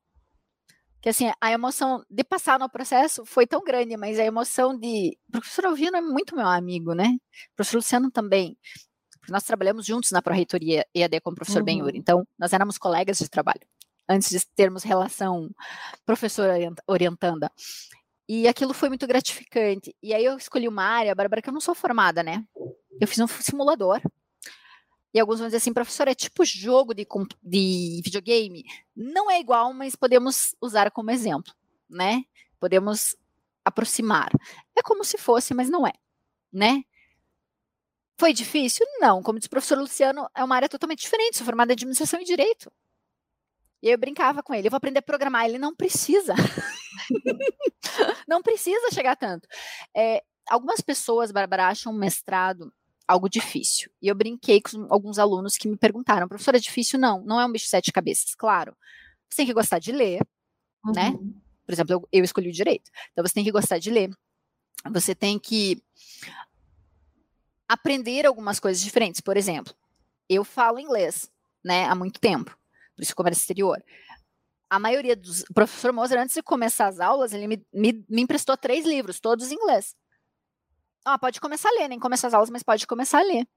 [1.07, 5.17] Que assim, a emoção de passar no processo foi tão grande, mas a emoção de
[5.29, 7.15] o professor Alvino é muito meu amigo, né?
[7.53, 8.57] O professor Luciano também
[9.29, 11.63] nós trabalhamos juntos na Pró-Reitoria EAD com o professor uhum.
[11.63, 13.61] Benhur, então nós éramos colegas de trabalho,
[14.09, 15.49] antes de termos relação
[16.05, 16.49] professor
[16.85, 17.49] orientanda.
[18.27, 19.95] E aquilo foi muito gratificante.
[20.03, 22.43] E aí eu escolhi uma área, Bárbara, que eu não sou formada, né?
[22.99, 24.01] Eu fiz um simulador.
[25.17, 27.03] E alguns vão dizer assim, professor, é tipo jogo de,
[27.41, 28.63] de videogame?
[28.95, 31.51] Não é igual, mas podemos usar como exemplo,
[31.89, 32.23] né?
[32.59, 33.15] Podemos
[33.65, 34.29] aproximar.
[34.77, 35.93] É como se fosse, mas não é,
[36.53, 36.83] né?
[38.19, 38.85] Foi difícil?
[38.99, 39.23] Não.
[39.23, 41.37] Como disse o professor Luciano, é uma área totalmente diferente.
[41.37, 42.71] Sou formada em administração e direito.
[43.81, 45.45] E eu brincava com ele, eu vou aprender a programar.
[45.45, 46.35] Ele não precisa.
[48.29, 49.47] não precisa chegar tanto.
[49.95, 52.71] É, algumas pessoas, Bárbara, acham mestrado
[53.07, 53.89] algo difícil.
[54.01, 56.99] E eu brinquei com alguns alunos que me perguntaram, professor, é difícil?
[56.99, 58.35] Não, não é um bicho de sete cabeças.
[58.35, 58.75] Claro,
[59.29, 60.25] você tem que gostar de ler,
[60.93, 61.09] né?
[61.09, 61.23] uhum.
[61.23, 61.33] né?
[61.65, 62.89] Por exemplo, eu, eu escolhi o direito.
[63.11, 64.09] Então você tem que gostar de ler.
[64.91, 65.81] Você tem que
[67.67, 69.19] aprender algumas coisas diferentes.
[69.19, 69.73] Por exemplo,
[70.29, 71.29] eu falo inglês,
[71.63, 72.57] né, há muito tempo,
[72.95, 73.83] por isso comércio exterior.
[74.69, 75.41] A maioria dos.
[75.49, 79.19] O professor Moser, antes de começar as aulas, ele me, me, me emprestou três livros,
[79.19, 79.95] todos em inglês.
[81.07, 83.47] Ah, pode começar a ler, nem começar as aulas, mas pode começar a ler.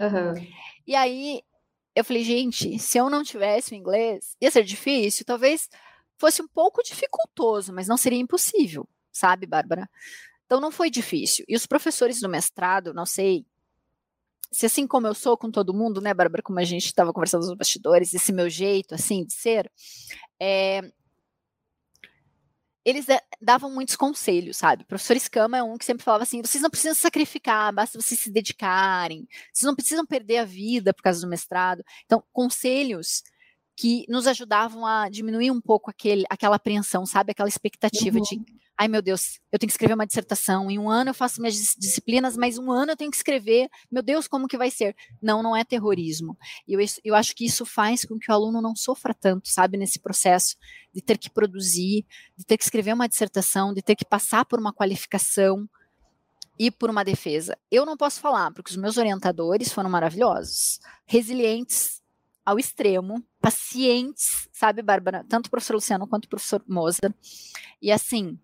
[0.00, 0.46] Uhum.
[0.86, 1.42] E aí
[1.94, 5.68] eu falei, gente, se eu não tivesse o inglês, ia ser difícil, talvez
[6.16, 9.88] fosse um pouco dificultoso, mas não seria impossível, sabe, Bárbara?
[10.46, 11.44] Então não foi difícil.
[11.46, 13.44] E os professores do mestrado, não sei
[14.50, 17.46] se assim como eu sou com todo mundo, né, Bárbara, como a gente estava conversando
[17.46, 19.70] nos bastidores, esse meu jeito, assim, de ser,
[20.40, 20.80] é,
[22.84, 23.06] eles
[23.40, 24.82] davam muitos conselhos, sabe?
[24.82, 28.20] O professor Escama é um que sempre falava assim: vocês não precisam sacrificar, basta vocês
[28.20, 31.84] se dedicarem, vocês não precisam perder a vida por causa do mestrado.
[32.04, 33.22] Então, conselhos
[33.76, 37.32] que nos ajudavam a diminuir um pouco aquele, aquela apreensão, sabe?
[37.32, 38.22] Aquela expectativa uhum.
[38.22, 38.40] de
[38.76, 41.54] ai meu Deus, eu tenho que escrever uma dissertação, em um ano eu faço minhas
[41.78, 44.96] disciplinas, mas um ano eu tenho que escrever, meu Deus, como que vai ser?
[45.22, 46.36] Não, não é terrorismo.
[46.66, 49.76] E eu, eu acho que isso faz com que o aluno não sofra tanto, sabe,
[49.76, 50.56] nesse processo
[50.92, 52.04] de ter que produzir,
[52.36, 55.68] de ter que escrever uma dissertação, de ter que passar por uma qualificação
[56.58, 57.56] e por uma defesa.
[57.70, 62.02] Eu não posso falar, porque os meus orientadores foram maravilhosos, resilientes
[62.44, 65.24] ao extremo, pacientes, sabe, Bárbara?
[65.28, 67.14] Tanto o professor Luciano quanto o professor Moza.
[67.80, 68.38] E assim,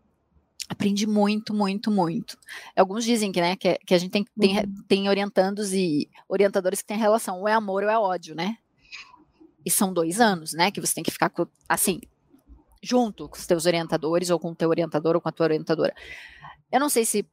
[0.68, 2.38] aprendi muito, muito, muito.
[2.76, 4.82] Alguns dizem que, né, que, que a gente tem, tem, uhum.
[4.88, 8.56] tem orientandos e orientadores que têm relação, ou é amor ou é ódio, né?
[9.64, 12.00] E são dois anos, né, que você tem que ficar, com, assim,
[12.82, 15.94] junto com os teus orientadores, ou com o teu orientador, ou com a tua orientadora.
[16.72, 17.26] Eu não sei se,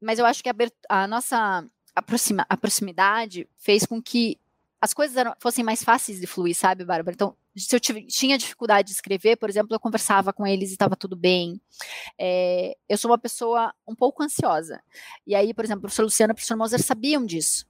[0.00, 0.54] mas eu acho que a,
[0.88, 4.38] a nossa aproxima, a proximidade fez com que
[4.84, 7.14] as coisas eram, fossem mais fáceis de fluir, sabe, Bárbara?
[7.14, 10.94] Então, se eu tinha dificuldade de escrever, por exemplo, eu conversava com eles e estava
[10.94, 11.58] tudo bem.
[12.20, 14.82] É, eu sou uma pessoa um pouco ansiosa.
[15.26, 17.64] E aí, por exemplo, o professor Luciano e o professor Moser sabiam disso.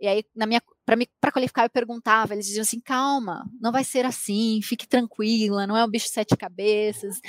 [0.00, 0.62] E aí, na minha
[1.20, 5.76] para qualificar, eu perguntava, eles diziam assim: calma, não vai ser assim, fique tranquila, não
[5.76, 7.20] é um bicho de sete cabeças,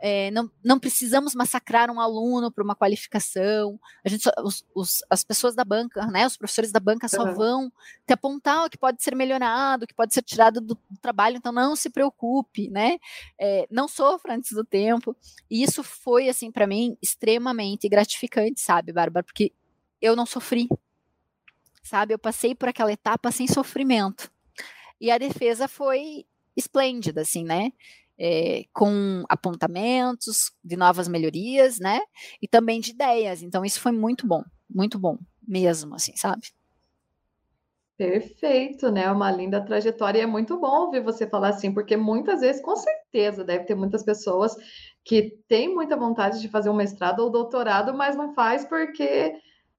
[0.00, 3.80] é, não, não precisamos massacrar um aluno para uma qualificação.
[4.04, 7.24] A gente só, os, os, as pessoas da banca, né, os professores da banca só
[7.24, 7.34] uhum.
[7.34, 7.72] vão
[8.06, 11.36] te apontar o que pode ser melhorado, o que pode ser tirado do, do trabalho,
[11.38, 12.98] então não se preocupe, né?
[13.40, 15.16] É, não sofra antes do tempo.
[15.50, 19.24] E isso foi, assim, para mim, extremamente gratificante, sabe, Bárbara?
[19.24, 19.52] Porque
[20.00, 20.68] eu não sofri,
[21.88, 22.14] sabe?
[22.14, 24.30] Eu passei por aquela etapa sem sofrimento.
[25.00, 27.72] E a defesa foi esplêndida, assim, né?
[28.18, 32.00] É, com apontamentos de novas melhorias, né?
[32.42, 33.42] E também de ideias.
[33.42, 36.42] Então, isso foi muito bom, muito bom mesmo, assim, sabe?
[37.96, 39.10] Perfeito, né?
[39.10, 40.18] Uma linda trajetória.
[40.18, 43.74] E é muito bom ouvir você falar assim, porque muitas vezes, com certeza, deve ter
[43.74, 44.54] muitas pessoas
[45.04, 49.34] que têm muita vontade de fazer um mestrado ou doutorado, mas não faz porque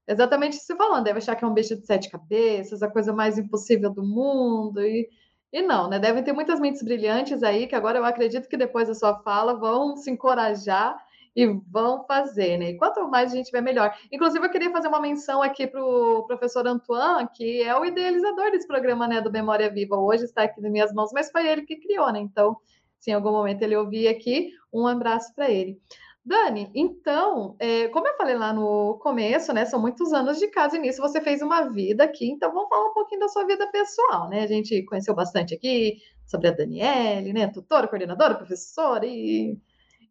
[0.10, 3.38] exatamente isso falando, deve achar que é um bicho de sete cabeças, a coisa mais
[3.38, 5.08] impossível do mundo, e,
[5.54, 6.00] e não, né?
[6.00, 9.54] Devem ter muitas mentes brilhantes aí, que agora eu acredito que depois da sua fala
[9.54, 10.98] vão se encorajar
[11.36, 12.72] e vão fazer, né?
[12.72, 13.96] E quanto mais a gente tiver, melhor.
[14.12, 18.52] Inclusive, eu queria fazer uma menção aqui para o professor Antoine, que é o idealizador
[18.52, 19.96] desse programa, né, do Memória Viva.
[19.96, 22.20] Hoje está aqui nas minhas mãos, mas foi ele que criou, né?
[22.20, 22.58] Então,
[23.00, 25.80] se em algum momento ele ouvir aqui, um abraço para ele.
[26.26, 29.66] Dani, então, é, como eu falei lá no começo, né?
[29.66, 32.90] São muitos anos de casa e nisso você fez uma vida aqui, então vamos falar
[32.90, 34.44] um pouquinho da sua vida pessoal, né?
[34.44, 37.48] A gente conheceu bastante aqui sobre a Daniele, né?
[37.48, 39.58] Tutora, coordenadora, professora e,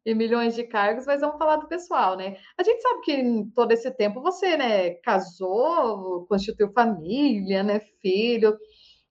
[0.04, 2.36] e milhões de cargos, mas vamos falar do pessoal, né?
[2.58, 8.56] A gente sabe que em todo esse tempo você, né, casou, constituiu família, né, filho.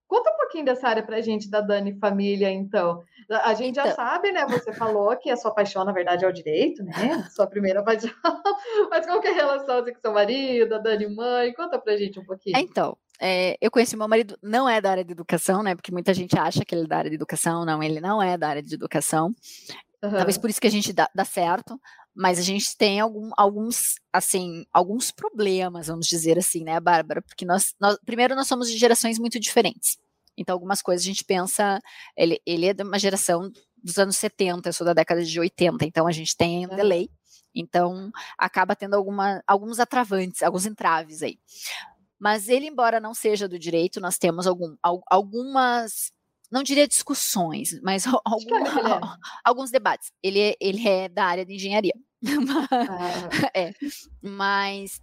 [0.08, 3.04] Conta um pouquinho dessa área para a gente da Dani Família, então.
[3.30, 3.96] A gente já então...
[3.96, 4.46] sabe, né?
[4.46, 7.28] Você falou que a sua paixão, na verdade, é o direito, né?
[7.30, 8.12] Sua primeira paixão.
[8.90, 11.54] Mas qual que é a relação assim, com seu marido, a Dani mãe?
[11.54, 12.58] Conta pra gente um pouquinho.
[12.58, 15.76] Então, é, eu conheci meu marido, não é da área de educação, né?
[15.76, 17.66] Porque muita gente acha que ele é da área de educação.
[17.66, 19.34] Não, ele não é da área de educação.
[20.04, 20.12] Uhum.
[20.12, 21.80] Talvez por isso que a gente dá, dá certo,
[22.18, 27.22] mas a gente tem algum, alguns, assim, alguns problemas, vamos dizer assim, né, Bárbara?
[27.22, 30.00] Porque nós, nós, primeiro, nós somos de gerações muito diferentes.
[30.36, 31.80] Então, algumas coisas a gente pensa,
[32.18, 33.52] ele, ele é de uma geração
[33.84, 37.08] dos anos 70, eu sou da década de 80, então a gente tem um delay.
[37.54, 41.38] Então, acaba tendo alguma, alguns atravantes, alguns entraves aí.
[42.20, 44.76] Mas ele, embora não seja do direito, nós temos algum,
[45.08, 46.12] algumas
[46.52, 49.00] não diria discussões, mas algum, é.
[49.44, 50.12] alguns debates.
[50.24, 51.94] Ele, é, ele é da área de engenharia.
[53.54, 53.74] É,
[54.22, 55.02] mas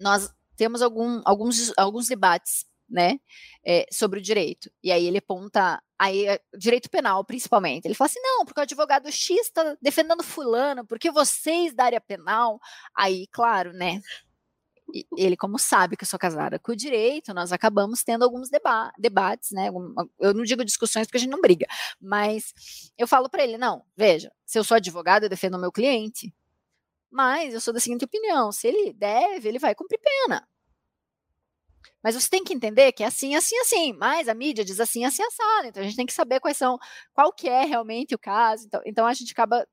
[0.00, 3.18] nós temos algum, alguns, alguns debates né,
[3.64, 4.70] é, sobre o direito.
[4.82, 7.86] E aí ele aponta, aí, é, direito penal principalmente.
[7.86, 12.00] Ele fala assim: não, porque o advogado X está defendendo fulano, porque vocês da área
[12.00, 12.60] penal.
[12.94, 14.00] Aí, claro, né,
[15.16, 18.92] ele, como sabe que eu sou casada com o direito, nós acabamos tendo alguns deba
[18.98, 19.70] debates, né?
[20.20, 21.66] Eu não digo discussões porque a gente não briga,
[22.00, 22.52] mas
[22.98, 26.34] eu falo para ele: não, veja, se eu sou advogado, eu defendo o meu cliente,
[27.10, 30.46] mas eu sou da seguinte opinião: se ele deve, ele vai cumprir pena.
[32.02, 33.92] Mas você tem que entender que é assim, assim, assim.
[33.92, 35.68] Mas a mídia diz assim, assim, assado.
[35.68, 36.78] Então a gente tem que saber quais são,
[37.14, 38.66] qual que é realmente o caso.
[38.66, 39.66] Então, então a gente acaba,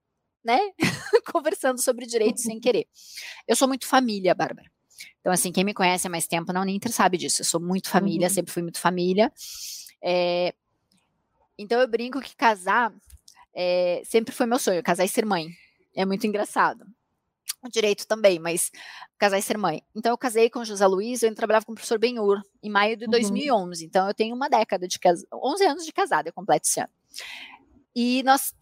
[0.44, 0.60] né,
[1.34, 2.88] conversando sobre direito sem querer.
[3.48, 4.70] Eu sou muito família, Bárbara.
[5.20, 7.42] Então, assim, quem me conhece há mais tempo não nem sabe disso.
[7.42, 8.34] Eu sou muito família, uhum.
[8.34, 9.32] sempre fui muito família.
[10.02, 10.54] É,
[11.58, 12.94] então, eu brinco que casar
[13.54, 15.50] é, sempre foi meu sonho, casar e ser mãe.
[15.96, 16.86] É muito engraçado.
[17.62, 18.72] O direito também, mas
[19.18, 19.84] casar e ser mãe.
[19.94, 23.06] Então, eu casei com José Luiz, eu trabalhava com o professor Benhur em maio de
[23.08, 23.84] 2011.
[23.84, 23.88] Uhum.
[23.88, 26.90] Então, eu tenho uma década de casada, 11 anos de casada, eu completo esse ano.
[27.94, 28.54] E nós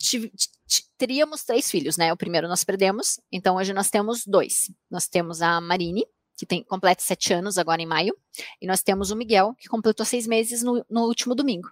[0.98, 2.12] teríamos três filhos, né?
[2.12, 4.72] O primeiro nós perdemos, então hoje nós temos dois.
[4.90, 8.16] Nós temos a Marine, que tem completa sete anos agora em maio,
[8.62, 11.70] e nós temos o Miguel, que completou seis meses no, no último domingo.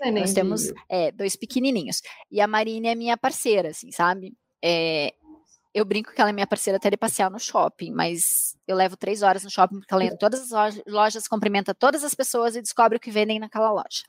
[0.00, 2.00] É nós temos é, dois pequenininhos.
[2.30, 4.32] E a Marine é minha parceira, assim, sabe?
[4.62, 5.12] É,
[5.74, 8.96] eu brinco que ela é minha parceira até de passear no shopping, mas eu levo
[8.96, 12.56] três horas no shopping porque ela entra em todas as lojas, cumprimenta todas as pessoas
[12.56, 14.04] e descobre o que vendem naquela loja.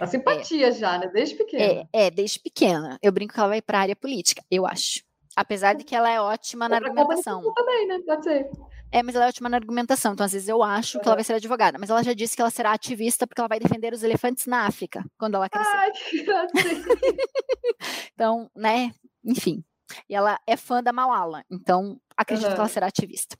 [0.00, 1.08] A simpatia é, já, né?
[1.08, 1.88] Desde pequena.
[1.92, 2.98] É, é, desde pequena.
[3.02, 5.02] Eu brinco que ela vai para a área política, eu acho.
[5.36, 7.52] Apesar de que ela é ótima na argumentação.
[7.54, 8.00] Também, né?
[8.04, 8.50] Pode ser.
[8.92, 10.12] É, mas ela é ótima na argumentação.
[10.12, 11.78] Então, às vezes, eu acho que ela vai ser advogada.
[11.78, 14.66] Mas ela já disse que ela será ativista porque ela vai defender os elefantes na
[14.66, 15.76] África quando ela crescer.
[15.76, 16.26] Ai, que
[18.12, 18.92] então, né?
[19.24, 19.64] Enfim.
[20.08, 21.44] E ela é fã da Malala.
[21.50, 22.54] Então, acredito uhum.
[22.54, 23.36] que ela será ativista.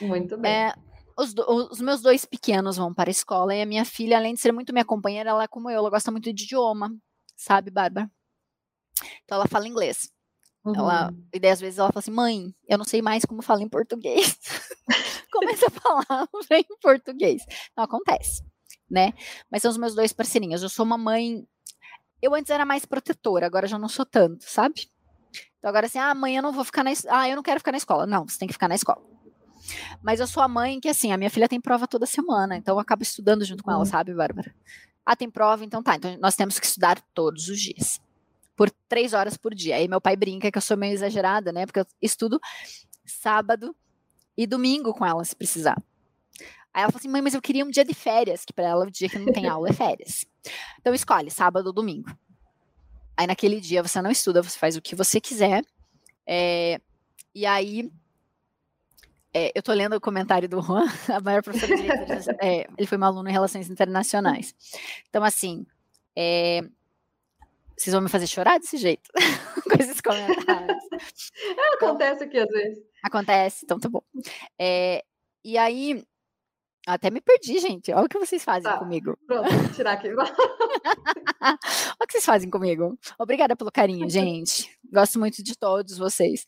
[0.00, 0.52] Muito bem.
[0.52, 0.74] É,
[1.18, 1.34] os,
[1.70, 4.52] os, meus dois pequenos vão para a escola e a minha filha, além de ser
[4.52, 6.94] muito minha companheira, ela é como eu, ela gosta muito de idioma,
[7.34, 8.10] sabe, Bárbara?
[9.24, 10.10] Então ela fala inglês.
[10.66, 10.74] Uhum.
[10.74, 13.62] Ela, e daí às vezes ela fala assim, mãe, eu não sei mais como fala
[13.62, 14.36] em português.
[15.32, 17.44] Começa a falar em português.
[17.76, 18.42] Não acontece,
[18.90, 19.12] né?
[19.50, 20.62] Mas são os meus dois parceirinhos.
[20.62, 21.46] Eu sou uma mãe.
[22.20, 24.88] Eu antes era mais protetora, agora já não sou tanto, sabe?
[25.58, 27.70] Então agora assim, ah, mãe, eu não vou ficar na Ah, eu não quero ficar
[27.70, 28.06] na escola.
[28.06, 29.00] Não, você tem que ficar na escola.
[30.02, 32.76] Mas eu sou a mãe que, assim, a minha filha tem prova toda semana, então
[32.76, 33.84] eu acabo estudando junto com ela, uhum.
[33.84, 34.54] sabe, Bárbara?
[35.04, 35.96] Ah, tem prova, então tá.
[35.96, 38.00] Então nós temos que estudar todos os dias
[38.56, 39.76] por três horas por dia.
[39.76, 41.66] Aí meu pai brinca que eu sou meio exagerada, né?
[41.66, 42.40] Porque eu estudo
[43.04, 43.76] sábado
[44.36, 45.80] e domingo com ela, se precisar.
[46.72, 48.86] Aí ela falou assim, mãe, mas eu queria um dia de férias, que para ela
[48.86, 50.26] o dia que não tem aula é férias.
[50.80, 52.10] Então escolhe, sábado ou domingo.
[53.16, 55.62] Aí naquele dia você não estuda, você faz o que você quiser.
[56.26, 56.80] É,
[57.34, 57.90] e aí
[59.32, 61.88] é, eu tô lendo o comentário do Juan, a maior professora de
[62.40, 64.54] é, ele foi meu aluno em relações internacionais.
[65.08, 65.66] Então, assim,
[66.16, 66.62] é,
[67.76, 69.10] vocês vão me fazer chorar desse jeito?
[69.64, 70.84] Com esses comentários.
[71.56, 72.84] É, acontece aqui às vezes.
[73.02, 74.02] Acontece, então tá bom.
[74.58, 75.04] É,
[75.44, 76.02] e aí,
[76.86, 77.92] até me perdi, gente.
[77.92, 79.18] Olha o que vocês fazem tá, comigo.
[79.26, 80.08] Pronto, vou tirar aqui.
[80.16, 81.58] Olha
[82.02, 82.98] o que vocês fazem comigo.
[83.18, 84.70] Obrigada pelo carinho, gente.
[84.92, 86.46] Gosto muito de todos vocês.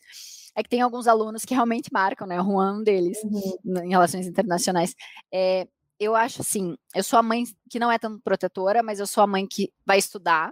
[0.55, 2.41] É que tem alguns alunos que realmente marcam, né?
[2.41, 3.83] O Juan um deles, uhum.
[3.83, 4.95] em relações internacionais.
[5.33, 5.67] É,
[5.99, 9.23] eu acho assim, eu sou a mãe que não é tão protetora, mas eu sou
[9.23, 10.51] a mãe que vai estudar.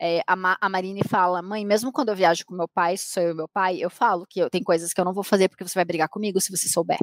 [0.00, 3.22] É, a, Ma, a Marine fala, mãe, mesmo quando eu viajo com meu pai, sou
[3.22, 5.48] eu e meu pai, eu falo que eu, tem coisas que eu não vou fazer
[5.48, 6.98] porque você vai brigar comigo se você souber.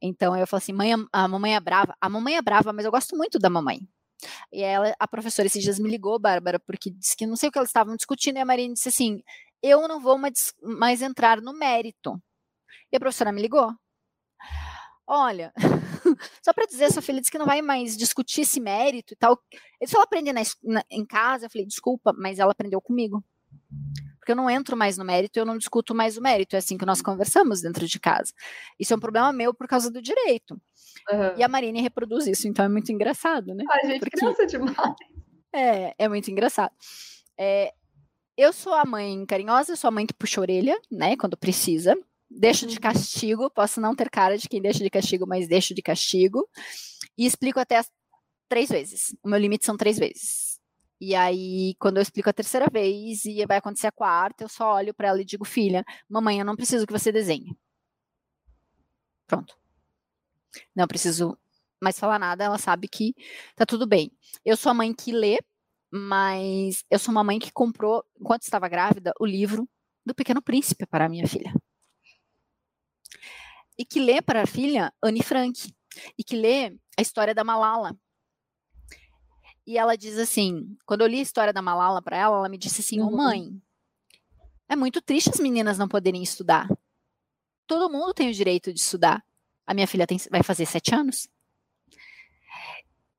[0.00, 1.94] Então eu falo assim, mãe, a mamãe é brava.
[2.00, 3.80] A mamãe é brava, mas eu gosto muito da mamãe.
[4.52, 7.52] E ela, a professora esses dias me ligou, Bárbara, porque disse que não sei o
[7.52, 9.22] que elas estavam discutindo, e a Marine disse assim:
[9.62, 12.20] eu não vou mais, mais entrar no mérito.
[12.92, 13.72] E a professora me ligou.
[15.06, 15.52] Olha,
[16.42, 19.38] só para dizer, sua filha disse que não vai mais discutir esse mérito e tal.
[20.00, 21.46] Aprender na, na, em casa.
[21.46, 23.24] Eu falei, desculpa, mas ela aprendeu comigo.
[24.18, 26.54] Porque eu não entro mais no mérito, eu não discuto mais o mérito.
[26.54, 28.32] É assim que nós conversamos dentro de casa.
[28.78, 30.60] Isso é um problema meu por causa do direito.
[31.10, 31.36] Uhum.
[31.36, 33.64] E a Marine reproduz isso, então é muito engraçado, né?
[33.68, 34.20] A gente Porque...
[34.20, 34.76] cansa demais.
[35.52, 36.72] É, é muito engraçado.
[37.36, 37.74] É,
[38.36, 41.36] eu sou a mãe carinhosa, eu sou a mãe que puxa a orelha, né, quando
[41.36, 41.96] precisa
[42.38, 42.80] deixo de uhum.
[42.80, 46.48] castigo, posso não ter cara de quem deixa de castigo, mas deixo de castigo.
[47.16, 47.82] E explico até
[48.48, 49.14] três vezes.
[49.22, 50.60] O meu limite são três vezes.
[51.00, 54.74] E aí, quando eu explico a terceira vez e vai acontecer a quarta, eu só
[54.74, 57.56] olho para ela e digo: filha, mamãe, eu não preciso que você desenhe.
[59.26, 59.56] Pronto.
[60.74, 61.36] Não preciso
[61.80, 63.14] mais falar nada, ela sabe que
[63.56, 64.12] tá tudo bem.
[64.44, 65.38] Eu sou a mãe que lê,
[65.90, 69.68] mas eu sou uma mãe que comprou, enquanto estava grávida, o livro
[70.06, 71.52] do Pequeno Príncipe para a minha filha
[73.82, 75.74] e que lê para a filha Anne Frank
[76.16, 77.98] e que lê a história da Malala.
[79.66, 82.56] E ela diz assim, quando eu li a história da Malala para ela, ela me
[82.56, 83.08] disse assim: uhum.
[83.08, 83.60] "Oh, mãe,
[84.68, 86.68] é muito triste as meninas não poderem estudar.
[87.66, 89.24] Todo mundo tem o direito de estudar.
[89.66, 91.28] A minha filha tem, vai fazer sete anos.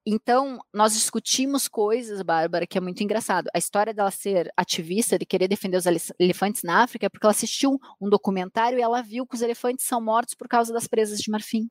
[0.05, 3.49] Então, nós discutimos coisas, Bárbara, que é muito engraçado.
[3.53, 5.85] A história dela ser ativista, de querer defender os
[6.19, 9.85] elefantes na África, é porque ela assistiu um documentário e ela viu que os elefantes
[9.85, 11.69] são mortos por causa das presas de marfim.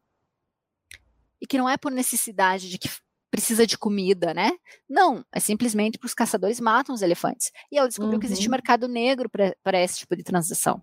[1.41, 2.89] E que não é por necessidade de que
[3.31, 4.53] precisa de comida, né?
[4.89, 7.51] Não, é simplesmente porque os caçadores matam os elefantes.
[7.71, 8.21] E ela descobriu uhum.
[8.21, 8.53] que existe um uhum.
[8.53, 10.83] mercado negro para esse tipo de transação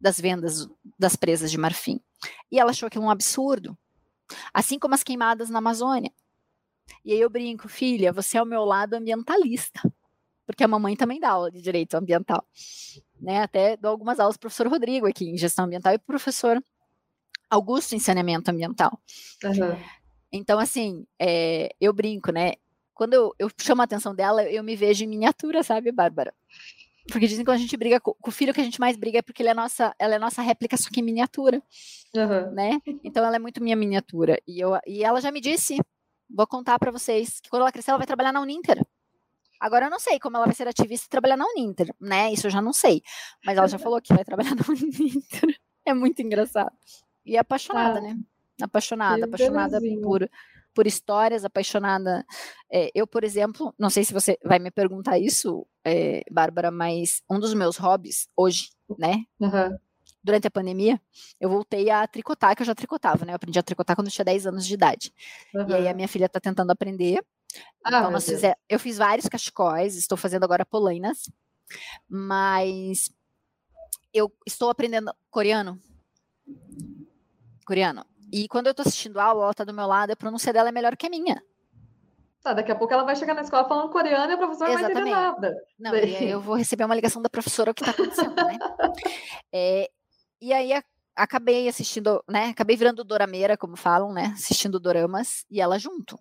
[0.00, 0.66] das vendas
[0.98, 2.00] das presas de marfim.
[2.50, 3.78] E ela achou aquilo um absurdo.
[4.52, 6.10] Assim como as queimadas na Amazônia.
[7.04, 9.80] E aí eu brinco, filha, você é o meu lado ambientalista.
[10.46, 12.44] Porque a mamãe também dá aula de direito ambiental.
[13.20, 13.42] Né?
[13.42, 16.62] Até dou algumas aulas pro professor Rodrigo aqui em gestão ambiental e pro professor
[17.48, 18.98] Augusto em saneamento ambiental.
[19.44, 19.78] Uhum.
[20.32, 22.54] Então, assim, é, eu brinco, né?
[22.94, 26.32] Quando eu, eu chamo a atenção dela, eu me vejo em miniatura, sabe, Bárbara?
[27.10, 28.96] Porque dizem que quando a gente briga com, com, o filho que a gente mais
[28.96, 31.62] briga é porque ele é nossa, ela é nossa réplica, só que em miniatura.
[32.14, 32.52] Uhum.
[32.52, 32.80] Né?
[33.02, 34.40] Então ela é muito minha miniatura.
[34.46, 35.78] E, eu, e ela já me disse
[36.34, 38.84] Vou contar para vocês que quando ela crescer, ela vai trabalhar na Uninter.
[39.60, 42.32] Agora eu não sei como ela vai ser ativista e trabalhar na Uninter, né?
[42.32, 43.02] Isso eu já não sei.
[43.44, 45.60] Mas ela já falou que vai trabalhar na Uninter.
[45.84, 46.70] É muito engraçado.
[47.26, 48.16] E é apaixonada, ah, né?
[48.62, 50.30] Apaixonada, apaixonada por,
[50.72, 52.24] por histórias, apaixonada.
[52.70, 57.20] É, eu, por exemplo, não sei se você vai me perguntar isso, é, Bárbara, mas
[57.28, 59.24] um dos meus hobbies hoje, né?
[59.40, 59.76] Uhum
[60.22, 61.00] durante a pandemia,
[61.40, 63.32] eu voltei a tricotar, que eu já tricotava, né?
[63.32, 65.12] Eu aprendi a tricotar quando eu tinha 10 anos de idade.
[65.54, 65.68] Uhum.
[65.68, 67.24] E aí a minha filha está tentando aprender.
[67.84, 71.30] Ah, então, nós fizer, eu fiz vários cachecóis, estou fazendo agora polainas,
[72.08, 73.10] mas
[74.12, 75.78] eu estou aprendendo coreano.
[77.66, 78.04] Coreano.
[78.32, 80.70] E quando eu tô assistindo a aula, ela tá do meu lado, a pronúncia dela
[80.70, 81.42] é melhor que a minha.
[82.42, 84.94] Tá, daqui a pouco ela vai chegar na escola falando coreano e a professora Exatamente.
[84.94, 85.64] não vai entender nada.
[85.78, 88.58] Não, eu vou receber uma ligação da professora o que tá acontecendo, né?
[89.54, 89.90] É,
[90.42, 90.72] e aí
[91.14, 92.46] acabei assistindo, né?
[92.46, 94.32] Acabei virando dorameira, como falam, né?
[94.34, 96.18] Assistindo doramas, e ela junto.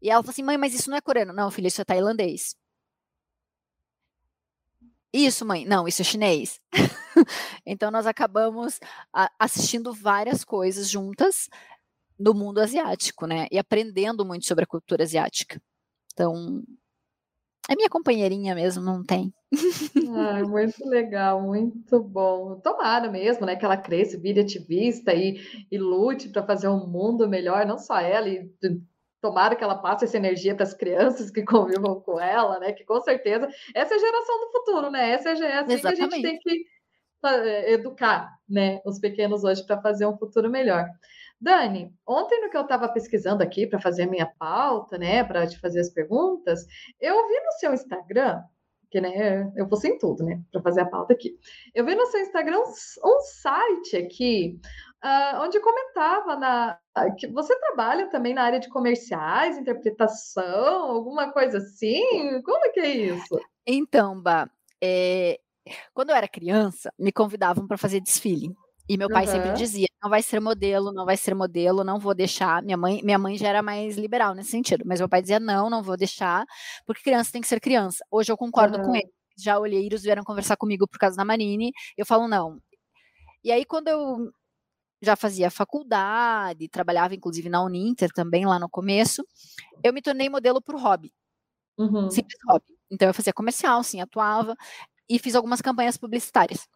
[0.00, 1.32] E ela falou assim, mãe, mas isso não é coreano.
[1.32, 2.56] Não, filha, isso é tailandês.
[5.12, 5.64] Isso, mãe.
[5.64, 6.58] Não, isso é chinês.
[7.64, 8.80] então nós acabamos
[9.38, 11.48] assistindo várias coisas juntas
[12.18, 13.46] do mundo asiático, né?
[13.50, 15.62] E aprendendo muito sobre a cultura asiática.
[16.12, 16.64] Então,
[17.68, 19.32] é minha companheirinha mesmo, não tem.
[20.14, 22.58] Ai, muito legal, muito bom.
[22.60, 25.40] Tomara mesmo, né, que ela cresça, vire ativista e,
[25.70, 28.50] e lute para fazer um mundo melhor, não só ela, e
[29.20, 32.72] tomara que ela passe essa energia para as crianças que convivam com ela, né?
[32.72, 35.10] Que com certeza essa é a geração do futuro, né?
[35.10, 36.64] Essa é a assim que a gente tem que
[37.24, 40.86] eh, educar, né, os pequenos hoje para fazer um futuro melhor.
[41.42, 45.44] Dani, ontem no que eu estava pesquisando aqui para fazer a minha pauta, né, para
[45.44, 46.64] te fazer as perguntas,
[47.00, 48.40] eu vi no seu Instagram,
[48.88, 51.36] que né, eu vou sem tudo, né, para fazer a pauta aqui.
[51.74, 54.60] Eu vi no seu Instagram um, um site aqui
[55.04, 56.78] uh, onde comentava na,
[57.18, 62.40] que você trabalha também na área de comerciais, interpretação, alguma coisa assim.
[62.42, 63.40] Como é que é isso?
[63.66, 64.48] Então, Bah,
[64.80, 65.40] é,
[65.92, 68.54] quando eu era criança, me convidavam para fazer desfile.
[68.88, 69.32] E meu pai uhum.
[69.32, 72.62] sempre dizia: não vai ser modelo, não vai ser modelo, não vou deixar.
[72.62, 75.70] Minha mãe, minha mãe já era mais liberal nesse sentido, mas meu pai dizia: não,
[75.70, 76.44] não vou deixar,
[76.86, 78.04] porque criança tem que ser criança.
[78.10, 78.84] Hoje eu concordo uhum.
[78.84, 79.10] com ele.
[79.36, 82.58] Já olheiros vieram conversar comigo por causa da Marine, eu falo não.
[83.44, 84.30] E aí, quando eu
[85.02, 89.24] já fazia faculdade, trabalhava inclusive na Uninter também lá no começo,
[89.82, 91.12] eu me tornei modelo por hobby.
[91.76, 92.10] Uhum.
[92.10, 92.66] Simples hobby.
[92.90, 94.54] Então eu fazia comercial, sim, atuava
[95.08, 96.68] e fiz algumas campanhas publicitárias.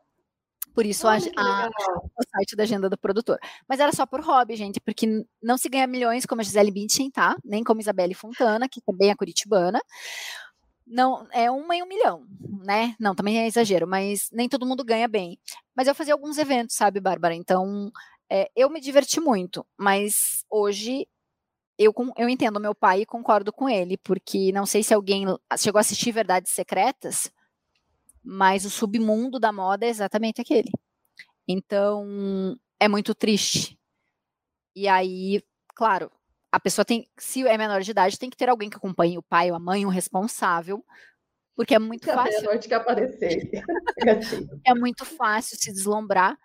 [0.77, 3.39] Por isso a, a, o site da agenda do produtor.
[3.67, 7.11] Mas era só por hobby, gente, porque não se ganha milhões como a Gisele Bündchen,
[7.11, 7.35] tá?
[7.43, 9.81] Nem como Isabelle Fontana, que também é curitibana.
[10.87, 12.27] Não, é uma em um milhão,
[12.63, 12.95] né?
[13.01, 15.39] Não, também é exagero, mas nem todo mundo ganha bem.
[15.75, 17.35] Mas eu fazia alguns eventos, sabe, Bárbara?
[17.35, 17.91] Então,
[18.31, 21.09] é, eu me diverti muito, mas hoje
[21.79, 25.25] eu, eu entendo meu pai e concordo com ele, porque não sei se alguém
[25.57, 27.33] chegou a assistir Verdades Secretas,
[28.27, 30.71] mas o submundo da moda é exatamente aquele.
[31.47, 33.79] Então, é muito triste.
[34.75, 35.41] E aí,
[35.77, 36.11] claro,
[36.51, 39.23] a pessoa tem, se é menor de idade, tem que ter alguém que acompanhe o
[39.23, 40.85] pai ou a mãe, um responsável,
[41.55, 42.43] porque é muito fácil.
[42.43, 43.49] Noite que aparecer.
[44.67, 46.37] é muito fácil se deslumbrar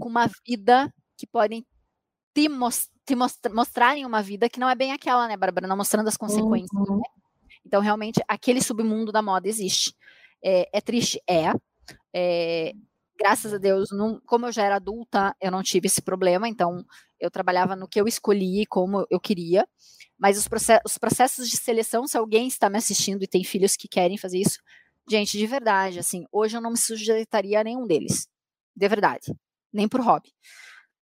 [0.00, 1.64] com uma vida que podem
[2.34, 5.68] te, most te mostra mostrarem uma vida que não é bem aquela, né, Bárbara?
[5.68, 6.70] Não mostrando as consequências.
[6.88, 6.98] Uhum.
[6.98, 7.04] Né?
[7.64, 9.94] Então, realmente, aquele submundo da moda existe.
[10.42, 11.20] É, é triste?
[11.28, 11.52] É.
[12.14, 12.72] é.
[13.18, 16.84] Graças a Deus, não, como eu já era adulta, eu não tive esse problema, então
[17.18, 19.66] eu trabalhava no que eu escolhi, como eu queria.
[20.16, 23.76] Mas os, process os processos de seleção, se alguém está me assistindo e tem filhos
[23.76, 24.58] que querem fazer isso,
[25.10, 28.28] gente, de verdade, assim, hoje eu não me sujeitaria a nenhum deles.
[28.76, 29.34] De verdade.
[29.72, 30.32] Nem por hobby.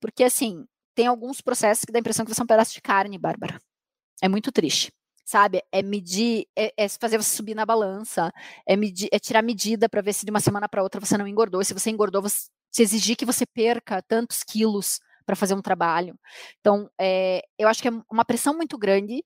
[0.01, 0.64] Porque, assim,
[0.95, 3.61] tem alguns processos que dá a impressão que você é um pedaço de carne, Bárbara.
[4.22, 4.91] É muito triste
[5.27, 5.62] sabe?
[5.72, 8.33] É medir, é, é, fazer você subir na balança,
[8.66, 11.27] é, medir, é tirar medida para ver se de uma semana para outra você não
[11.27, 11.62] engordou.
[11.64, 16.18] Se você engordou, você, se exigir que você perca tantos quilos para fazer um trabalho.
[16.61, 19.24] Então, é, eu acho que é uma pressão muito grande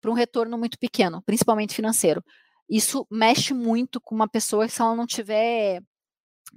[0.00, 2.22] para um retorno muito pequeno, principalmente financeiro.
[2.68, 5.80] Isso mexe muito com uma pessoa que se ela não tiver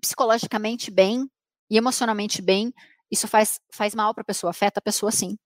[0.01, 1.29] psicologicamente bem
[1.69, 2.73] e emocionalmente bem,
[3.11, 5.37] isso faz, faz mal para a pessoa, afeta a pessoa sim.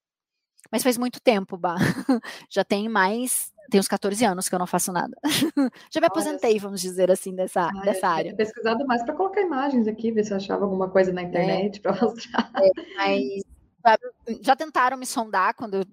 [0.70, 1.76] Mas faz muito tempo, Bah.
[2.50, 3.52] Já tem mais.
[3.70, 5.16] Tem uns 14 anos que eu não faço nada.
[5.90, 8.30] Já me aposentei, vamos dizer assim, dessa, ah, dessa área.
[8.30, 11.24] Eu pesquisado mais para colocar imagens aqui, ver se eu achava alguma coisa na é.
[11.24, 11.80] internet é.
[11.80, 12.50] para mostrar.
[12.56, 13.42] É, mas
[14.42, 15.86] já tentaram me sondar quando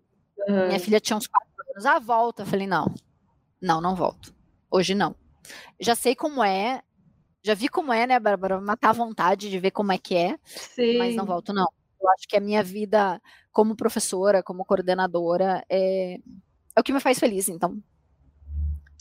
[0.47, 0.67] uhum.
[0.67, 1.85] minha filha tinha uns 4 anos.
[1.85, 2.43] Ah, volta.
[2.43, 2.93] Eu falei, não.
[3.61, 4.33] Não, não volto.
[4.69, 5.15] Hoje não.
[5.79, 6.81] Já sei como é.
[7.43, 8.59] Já vi como é, né, Bárbara?
[8.59, 10.37] Matar a vontade de ver como é que é.
[10.45, 10.97] Sim.
[10.97, 11.67] Mas não volto, não.
[11.99, 13.21] Eu acho que a minha vida
[13.51, 16.15] como professora, como coordenadora, é,
[16.75, 17.77] é o que me faz feliz, então.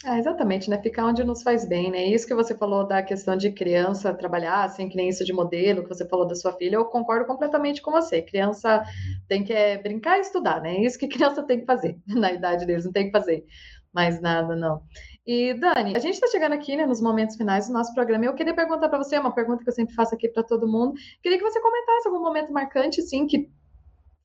[0.05, 0.81] É, exatamente, né?
[0.81, 2.07] Ficar onde nos faz bem, né?
[2.07, 5.83] Isso que você falou da questão de criança trabalhar, assim, que nem isso de modelo,
[5.83, 8.23] que você falou da sua filha, eu concordo completamente com você.
[8.23, 8.83] Criança
[9.29, 10.81] tem que é, brincar e estudar, né?
[10.81, 11.99] Isso que criança tem que fazer.
[12.07, 13.45] Na idade deles, não tem que fazer
[13.93, 14.83] mais nada, não.
[15.27, 18.25] E, Dani, a gente está chegando aqui, né, nos momentos finais do nosso programa.
[18.25, 20.95] Eu queria perguntar para você, uma pergunta que eu sempre faço aqui para todo mundo.
[21.23, 23.51] Queria que você comentasse algum momento marcante, assim, que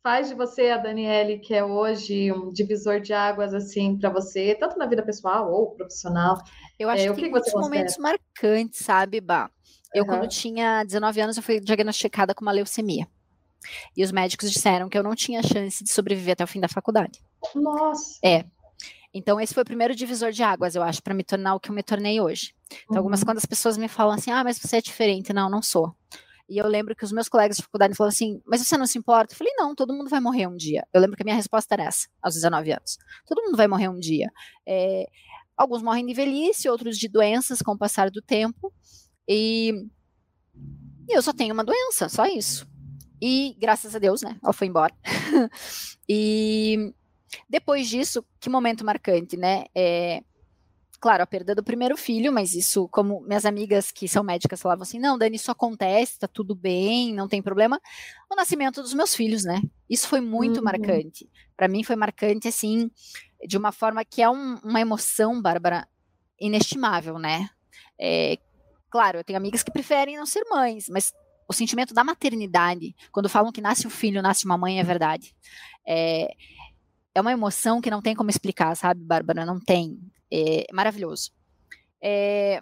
[0.06, 4.53] faz de você a Daniele, que é hoje um divisor de águas, assim, para você,
[4.53, 6.38] tanto na vida pessoal ou profissional?
[6.78, 9.49] Eu acho é, que, que tem muitos momentos marcantes, sabe, Bah?
[9.91, 10.10] Eu, uhum.
[10.10, 13.08] quando tinha 19 anos, eu fui diagnosticada com uma leucemia.
[13.97, 16.68] E os médicos disseram que eu não tinha chance de sobreviver até o fim da
[16.68, 17.20] faculdade.
[17.56, 18.20] Nossa!
[18.24, 18.45] É.
[19.12, 21.72] Então, esse foi o primeiro divisor de águas, eu acho, para me tornar o que
[21.72, 22.53] eu me tornei hoje.
[22.84, 22.97] Então, uhum.
[22.99, 25.34] algumas quando as pessoas me falam assim, ah, mas você é diferente.
[25.34, 25.95] Não, não sou.
[26.48, 28.98] E eu lembro que os meus colegas de faculdade falaram assim, mas você não se
[28.98, 29.34] importa?
[29.34, 30.88] Eu falei, não, todo mundo vai morrer um dia.
[30.93, 32.98] Eu lembro que a minha resposta era essa, aos 19 anos.
[33.26, 34.32] Todo mundo vai morrer um dia.
[34.66, 35.08] É,
[35.58, 38.72] alguns morrem de velhice, outros de doenças com o passar do tempo.
[39.28, 39.74] E,
[41.10, 42.68] e eu só tenho uma doença, só isso.
[43.20, 44.38] E graças a Deus, né?
[44.43, 44.93] Ela foi embora.
[46.08, 46.93] e
[47.50, 49.66] depois disso, que momento marcante, né?
[49.74, 50.24] É,
[50.96, 54.84] claro, a perda do primeiro filho, mas isso, como minhas amigas que são médicas falavam
[54.84, 57.80] assim, não, Dani, isso acontece, tá tudo bem, não tem problema.
[58.30, 59.62] O nascimento dos meus filhos, né?
[59.89, 60.64] Isso foi muito uhum.
[60.64, 61.30] marcante.
[61.56, 62.89] Para mim foi marcante, assim,
[63.48, 65.88] de uma forma que é um, uma emoção, Bárbara,
[66.39, 67.50] inestimável, né?
[68.00, 68.38] É,
[68.89, 71.14] claro, eu tenho amigas que preferem não ser mães, mas
[71.48, 75.36] o sentimento da maternidade, quando falam que nasce um filho, nasce uma mãe, é verdade.
[75.88, 76.34] É,
[77.14, 79.46] é uma emoção que não tem como explicar, sabe, Bárbara?
[79.46, 80.00] Não tem.
[80.38, 81.32] É maravilhoso.
[82.02, 82.62] É,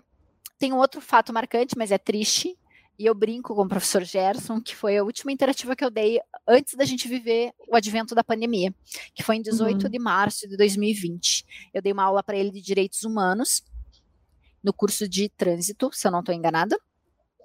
[0.60, 2.58] tem um outro fato marcante, mas é triste,
[2.98, 6.20] e eu brinco com o professor Gerson, que foi a última interativa que eu dei
[6.48, 8.74] antes da gente viver o advento da pandemia,
[9.16, 9.90] que foi em 18 uhum.
[9.90, 11.46] de março de 2020.
[11.74, 13.64] Eu dei uma aula para ele de direitos humanos,
[14.64, 16.80] no curso de trânsito, se eu não estou enganada,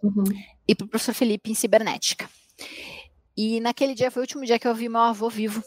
[0.02, 0.24] uhum.
[0.68, 2.28] e para o professor Felipe em cibernética.
[3.36, 5.62] E naquele dia foi o último dia que eu vi meu avô vivo,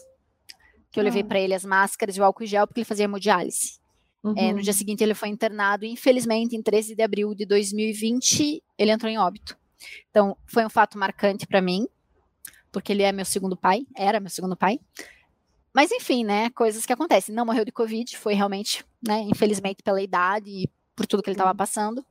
[0.92, 1.26] que eu levei ah.
[1.26, 3.81] para ele as máscaras e o álcool gel, porque ele fazia hemodiálise.
[4.22, 4.34] Uhum.
[4.36, 8.62] É, no dia seguinte ele foi internado e infelizmente em 13 de abril de 2020
[8.78, 9.56] ele entrou em óbito.
[10.10, 11.88] Então foi um fato marcante para mim,
[12.70, 14.78] porque ele é meu segundo pai, era meu segundo pai.
[15.74, 17.34] Mas enfim, né, coisas que acontecem.
[17.34, 21.34] Não morreu de covid, foi realmente, né, infelizmente pela idade e por tudo que ele
[21.34, 21.56] estava uhum.
[21.56, 22.06] passando.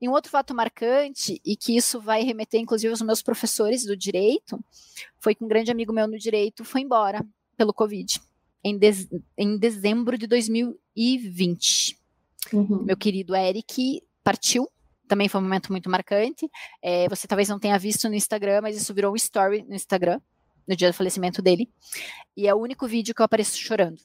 [0.00, 3.96] E um outro fato marcante, e que isso vai remeter inclusive aos meus professores do
[3.96, 4.58] direito,
[5.20, 7.24] foi que um grande amigo meu no direito foi embora
[7.56, 8.20] pelo Covid
[8.64, 10.26] em, de, em dezembro de
[10.96, 11.98] 2020.
[12.52, 12.82] Uhum.
[12.84, 14.68] Meu querido Eric partiu.
[15.06, 16.50] Também foi um momento muito marcante.
[16.82, 20.20] É, você talvez não tenha visto no Instagram, mas isso virou um story no Instagram,
[20.66, 21.68] no dia do falecimento dele.
[22.36, 24.00] E é o único vídeo que eu apareço chorando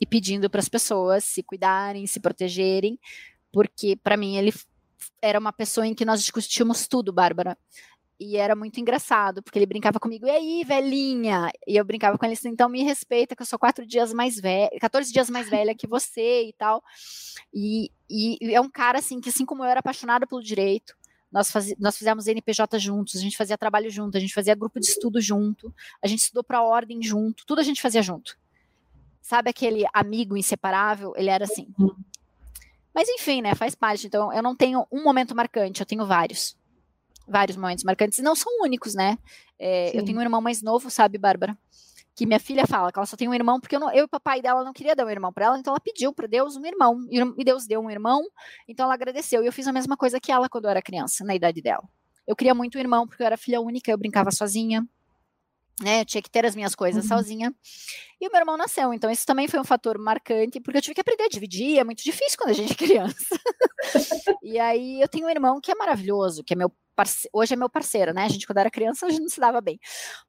[0.00, 2.98] e pedindo para as pessoas se cuidarem, se protegerem,
[3.52, 4.52] porque para mim ele
[5.20, 7.58] era uma pessoa em que nós discutíamos tudo, Bárbara.
[8.20, 11.50] E era muito engraçado, porque ele brincava comigo, e aí, velhinha?
[11.66, 14.38] E eu brincava com ele assim, então me respeita, que eu sou quatro dias mais
[14.38, 16.84] velha, 14 dias mais velha que você e tal.
[17.52, 20.94] E, e é um cara, assim, que assim como eu era apaixonado pelo direito,
[21.32, 24.78] nós, faz, nós fizemos NPJ juntos, a gente fazia trabalho junto, a gente fazia grupo
[24.78, 28.36] de estudo junto, a gente estudou para ordem junto, tudo a gente fazia junto.
[29.22, 31.14] Sabe aquele amigo inseparável?
[31.16, 31.72] Ele era assim.
[31.78, 31.96] Uhum.
[32.92, 34.06] Mas enfim, né, faz parte.
[34.08, 36.59] Então, eu não tenho um momento marcante, eu tenho vários
[37.30, 39.18] vários momentos marcantes, e não são únicos, né?
[39.58, 41.56] É, eu tenho um irmão mais novo, sabe, Bárbara?
[42.14, 44.02] Que minha filha fala que ela só tem um irmão, porque eu, não, eu e
[44.02, 46.56] o papai dela não queria dar um irmão para ela, então ela pediu para Deus
[46.56, 48.22] um irmão, e Deus deu um irmão,
[48.68, 49.42] então ela agradeceu.
[49.42, 51.88] E eu fiz a mesma coisa que ela quando eu era criança, na idade dela.
[52.26, 54.86] Eu queria muito um irmão, porque eu era filha única, eu brincava sozinha,
[55.80, 56.02] né?
[56.02, 57.16] Eu tinha que ter as minhas coisas uhum.
[57.16, 57.54] sozinha.
[58.20, 60.94] E o meu irmão nasceu, então isso também foi um fator marcante, porque eu tive
[60.94, 63.40] que aprender a dividir, é muito difícil quando a gente é criança.
[64.42, 66.70] e aí eu tenho um irmão que é maravilhoso, que é meu
[67.00, 68.24] parceiro, hoje é meu parceiro, né?
[68.24, 69.78] A gente quando era criança a gente não se dava bem.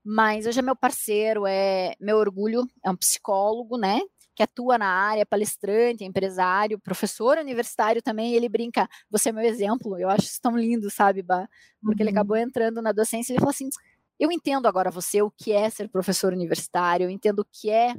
[0.03, 3.99] Mas hoje é meu parceiro, é meu orgulho, é um psicólogo, né?
[4.33, 9.99] que atua na área, palestrante, empresário, professor universitário também, ele brinca, você é meu exemplo,
[9.99, 11.49] eu acho isso tão lindo, sabe, Bah?
[11.83, 12.07] Porque uhum.
[12.07, 13.67] ele acabou entrando na docência e ele falou assim,
[14.17, 17.93] eu entendo agora você o que é ser professor universitário, eu entendo o que é,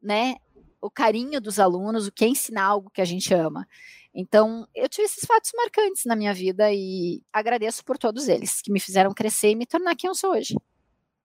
[0.00, 0.36] né,
[0.80, 3.66] o carinho dos alunos, o que é ensinar algo que a gente ama.
[4.14, 8.70] Então, eu tive esses fatos marcantes na minha vida e agradeço por todos eles, que
[8.70, 10.54] me fizeram crescer e me tornar quem eu sou hoje.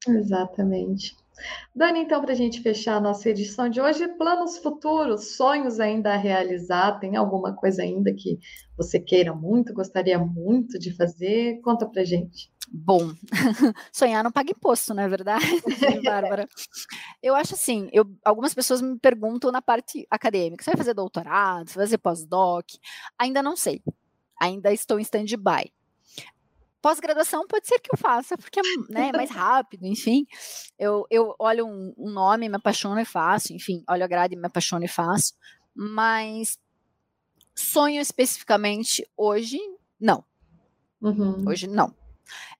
[0.07, 1.15] Exatamente.
[1.75, 6.13] Dani, então, para a gente fechar a nossa edição de hoje, planos futuros, sonhos ainda
[6.13, 8.39] a realizar, tem alguma coisa ainda que
[8.75, 11.59] você queira muito, gostaria muito de fazer?
[11.61, 12.49] Conta para gente.
[12.69, 13.13] Bom,
[13.93, 15.45] sonhar não paga imposto, não é verdade,
[16.03, 16.47] Bárbara?
[17.23, 21.69] Eu acho assim, eu, algumas pessoas me perguntam na parte acadêmica, você vai fazer doutorado,
[21.69, 22.65] você vai fazer pós-doc?
[23.17, 23.81] Ainda não sei,
[24.39, 25.71] ainda estou em stand-by.
[26.81, 30.27] Pós-graduação pode ser que eu faça, porque é né, mais rápido, enfim.
[30.77, 34.45] Eu, eu olho um, um nome, me apaixono e faço, enfim, olho a grade, me
[34.45, 35.33] apaixono e faço.
[35.73, 36.59] Mas
[37.55, 39.57] sonho especificamente hoje,
[39.99, 40.23] não.
[41.01, 41.47] Uhum.
[41.47, 41.93] Hoje, não.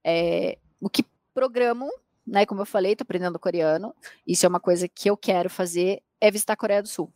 [0.04, 1.90] É, o que programo,
[2.26, 3.94] né, como eu falei, estou aprendendo coreano.
[4.26, 7.12] Isso é uma coisa que eu quero fazer, é visitar a Coreia do Sul.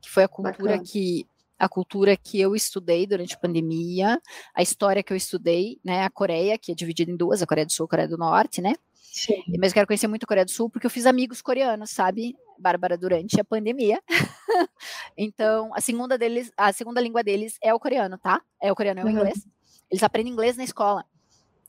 [0.00, 0.82] Que foi a cultura Bacana.
[0.84, 1.26] que
[1.58, 4.20] a cultura que eu estudei durante a pandemia,
[4.52, 7.64] a história que eu estudei, né, a Coreia, que é dividida em duas, a Coreia
[7.64, 8.74] do Sul e a Coreia do Norte, né,
[9.12, 9.42] Sim.
[9.58, 12.34] Mas eu quero conhecer muito a Coreia do Sul porque eu fiz amigos coreanos, sabe,
[12.58, 14.02] Bárbara, durante a pandemia.
[15.14, 18.40] então, a segunda deles, a segunda língua deles é o coreano, tá?
[18.60, 19.12] É o coreano, é o uhum.
[19.12, 19.46] inglês.
[19.90, 21.04] Eles aprendem inglês na escola.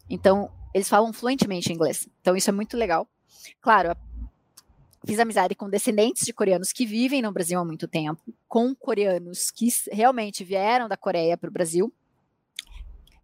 [0.09, 2.07] Então, eles falam fluentemente inglês.
[2.21, 3.07] Então, isso é muito legal.
[3.61, 3.95] Claro,
[5.05, 9.51] fiz amizade com descendentes de coreanos que vivem no Brasil há muito tempo, com coreanos
[9.51, 11.93] que realmente vieram da Coreia para o Brasil,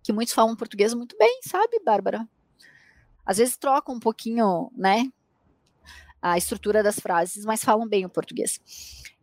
[0.04, 2.28] que muitos falam português muito bem, sabe, Bárbara?
[3.26, 5.10] Às vezes trocam um pouquinho, né,
[6.22, 8.60] a estrutura das frases, mas falam bem o português.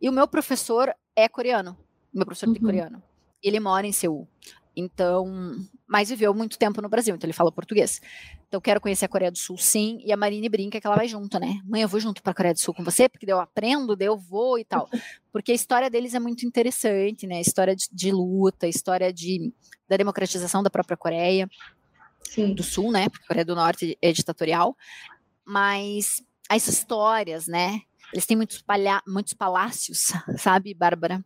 [0.01, 1.77] E o meu professor é coreano,
[2.13, 2.53] meu professor uhum.
[2.53, 3.03] de coreano.
[3.41, 4.27] Ele mora em Seul.
[4.75, 5.55] Então,
[5.87, 8.01] mas viveu muito tempo no Brasil, então ele fala português.
[8.47, 9.99] Então, quero conhecer a Coreia do Sul, sim.
[10.03, 11.61] E a Marine brinca que ela vai junto, né?
[11.65, 14.17] Mãe, eu vou junto para a Coreia do Sul com você, porque eu aprendo, eu
[14.17, 14.89] vou e tal.
[15.31, 17.39] Porque a história deles é muito interessante, né?
[17.39, 19.53] História de, de luta, história de,
[19.87, 21.47] da democratização da própria Coreia
[22.23, 22.53] sim.
[22.53, 23.07] do Sul, né?
[23.07, 24.75] Porque a Coreia do Norte é ditatorial.
[25.45, 27.81] Mas as histórias, né?
[28.11, 31.23] Eles têm muitos, palha muitos palácios, sabe, Bárbara?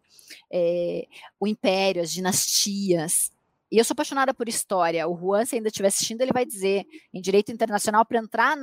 [0.51, 1.07] É,
[1.39, 3.32] o império, as dinastias.
[3.72, 5.08] E eu sou apaixonada por história.
[5.08, 8.58] O Juan, se ainda estiver assistindo, ele vai dizer em direito internacional para entrar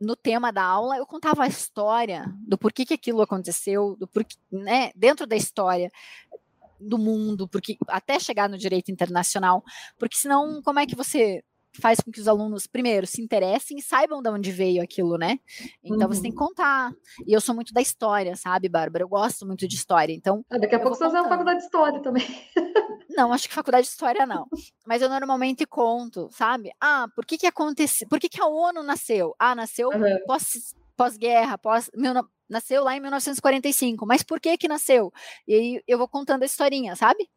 [0.00, 4.36] no tema da aula, eu contava a história do porquê que aquilo aconteceu, do porquê,
[4.50, 5.90] né, dentro da história
[6.80, 9.64] do mundo, porque até chegar no direito internacional,
[9.98, 11.42] porque senão como é que você
[11.72, 15.38] faz com que os alunos, primeiro, se interessem e saibam de onde veio aquilo, né?
[15.82, 16.14] Então uhum.
[16.14, 16.48] você tem que uhum.
[16.48, 16.92] contar.
[17.26, 19.04] E eu sou muito da história, sabe, Bárbara?
[19.04, 20.12] Eu gosto muito de história.
[20.12, 20.44] Então.
[20.50, 22.24] Ah, daqui a pouco você vai fazer uma faculdade de história também.
[23.10, 24.46] Não, acho que faculdade de história não.
[24.86, 26.70] Mas eu normalmente conto, sabe?
[26.80, 28.06] Ah, por que que aconteceu?
[28.06, 29.34] Por que que a ONU nasceu?
[29.40, 30.24] Ah, nasceu uhum.
[30.24, 31.90] pós pós-guerra, pós,
[32.48, 34.06] nasceu lá em 1945.
[34.06, 35.12] Mas por que que nasceu?
[35.48, 37.28] E aí eu vou contando a historinha, sabe?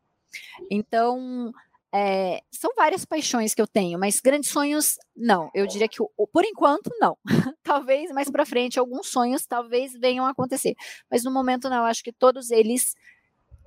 [0.70, 1.52] Então,
[1.94, 5.50] é, são várias paixões que eu tenho, mas grandes sonhos, não.
[5.54, 5.98] Eu diria que,
[6.32, 7.18] por enquanto, não.
[7.64, 10.76] talvez mais para frente, alguns sonhos talvez venham a acontecer.
[11.10, 11.78] Mas no momento, não.
[11.78, 12.96] Eu acho que todos eles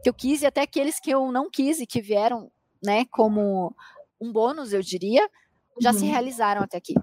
[0.02, 2.50] que eu quis e até aqueles que eu não quis e que vieram,
[2.82, 3.74] né, como
[4.20, 5.28] um bônus, eu diria,
[5.80, 5.98] já uhum.
[5.98, 6.94] se realizaram até aqui.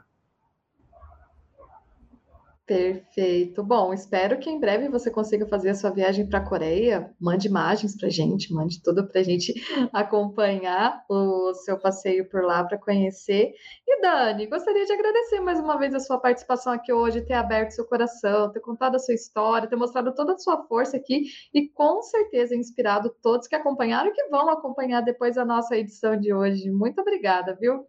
[2.72, 3.61] Perfeito.
[3.65, 7.13] Bom, espero que em breve você consiga fazer a sua viagem para a Coreia.
[7.19, 9.53] Mande imagens para gente, mande tudo para a gente
[9.91, 13.51] acompanhar o seu passeio por lá para conhecer.
[13.86, 17.72] E Dani, gostaria de agradecer mais uma vez a sua participação aqui hoje, ter aberto
[17.72, 21.67] seu coração, ter contado a sua história, ter mostrado toda a sua força aqui e
[21.67, 26.34] com certeza inspirado todos que acompanharam e que vão acompanhar depois a nossa edição de
[26.34, 26.72] hoje.
[26.72, 27.86] Muito obrigada, viu?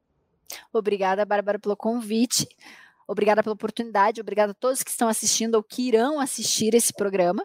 [0.72, 2.49] Obrigada, Bárbara, pelo convite.
[3.07, 7.44] Obrigada pela oportunidade, obrigada a todos que estão assistindo ou que irão assistir esse programa.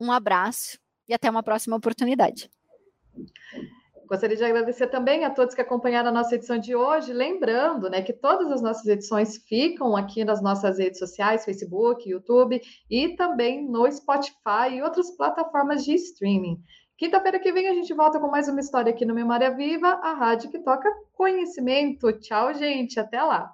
[0.00, 0.78] Um abraço
[1.08, 2.50] e até uma próxima oportunidade.
[4.12, 8.02] Gostaria de agradecer também a todos que acompanharam a nossa edição de hoje, lembrando, né,
[8.02, 13.66] que todas as nossas edições ficam aqui nas nossas redes sociais, Facebook, YouTube e também
[13.66, 16.62] no Spotify e outras plataformas de streaming.
[17.02, 20.12] Quinta-feira que vem a gente volta com mais uma história aqui no Memória Viva, a
[20.12, 22.12] rádio que toca conhecimento.
[22.12, 23.50] Tchau, gente, até lá.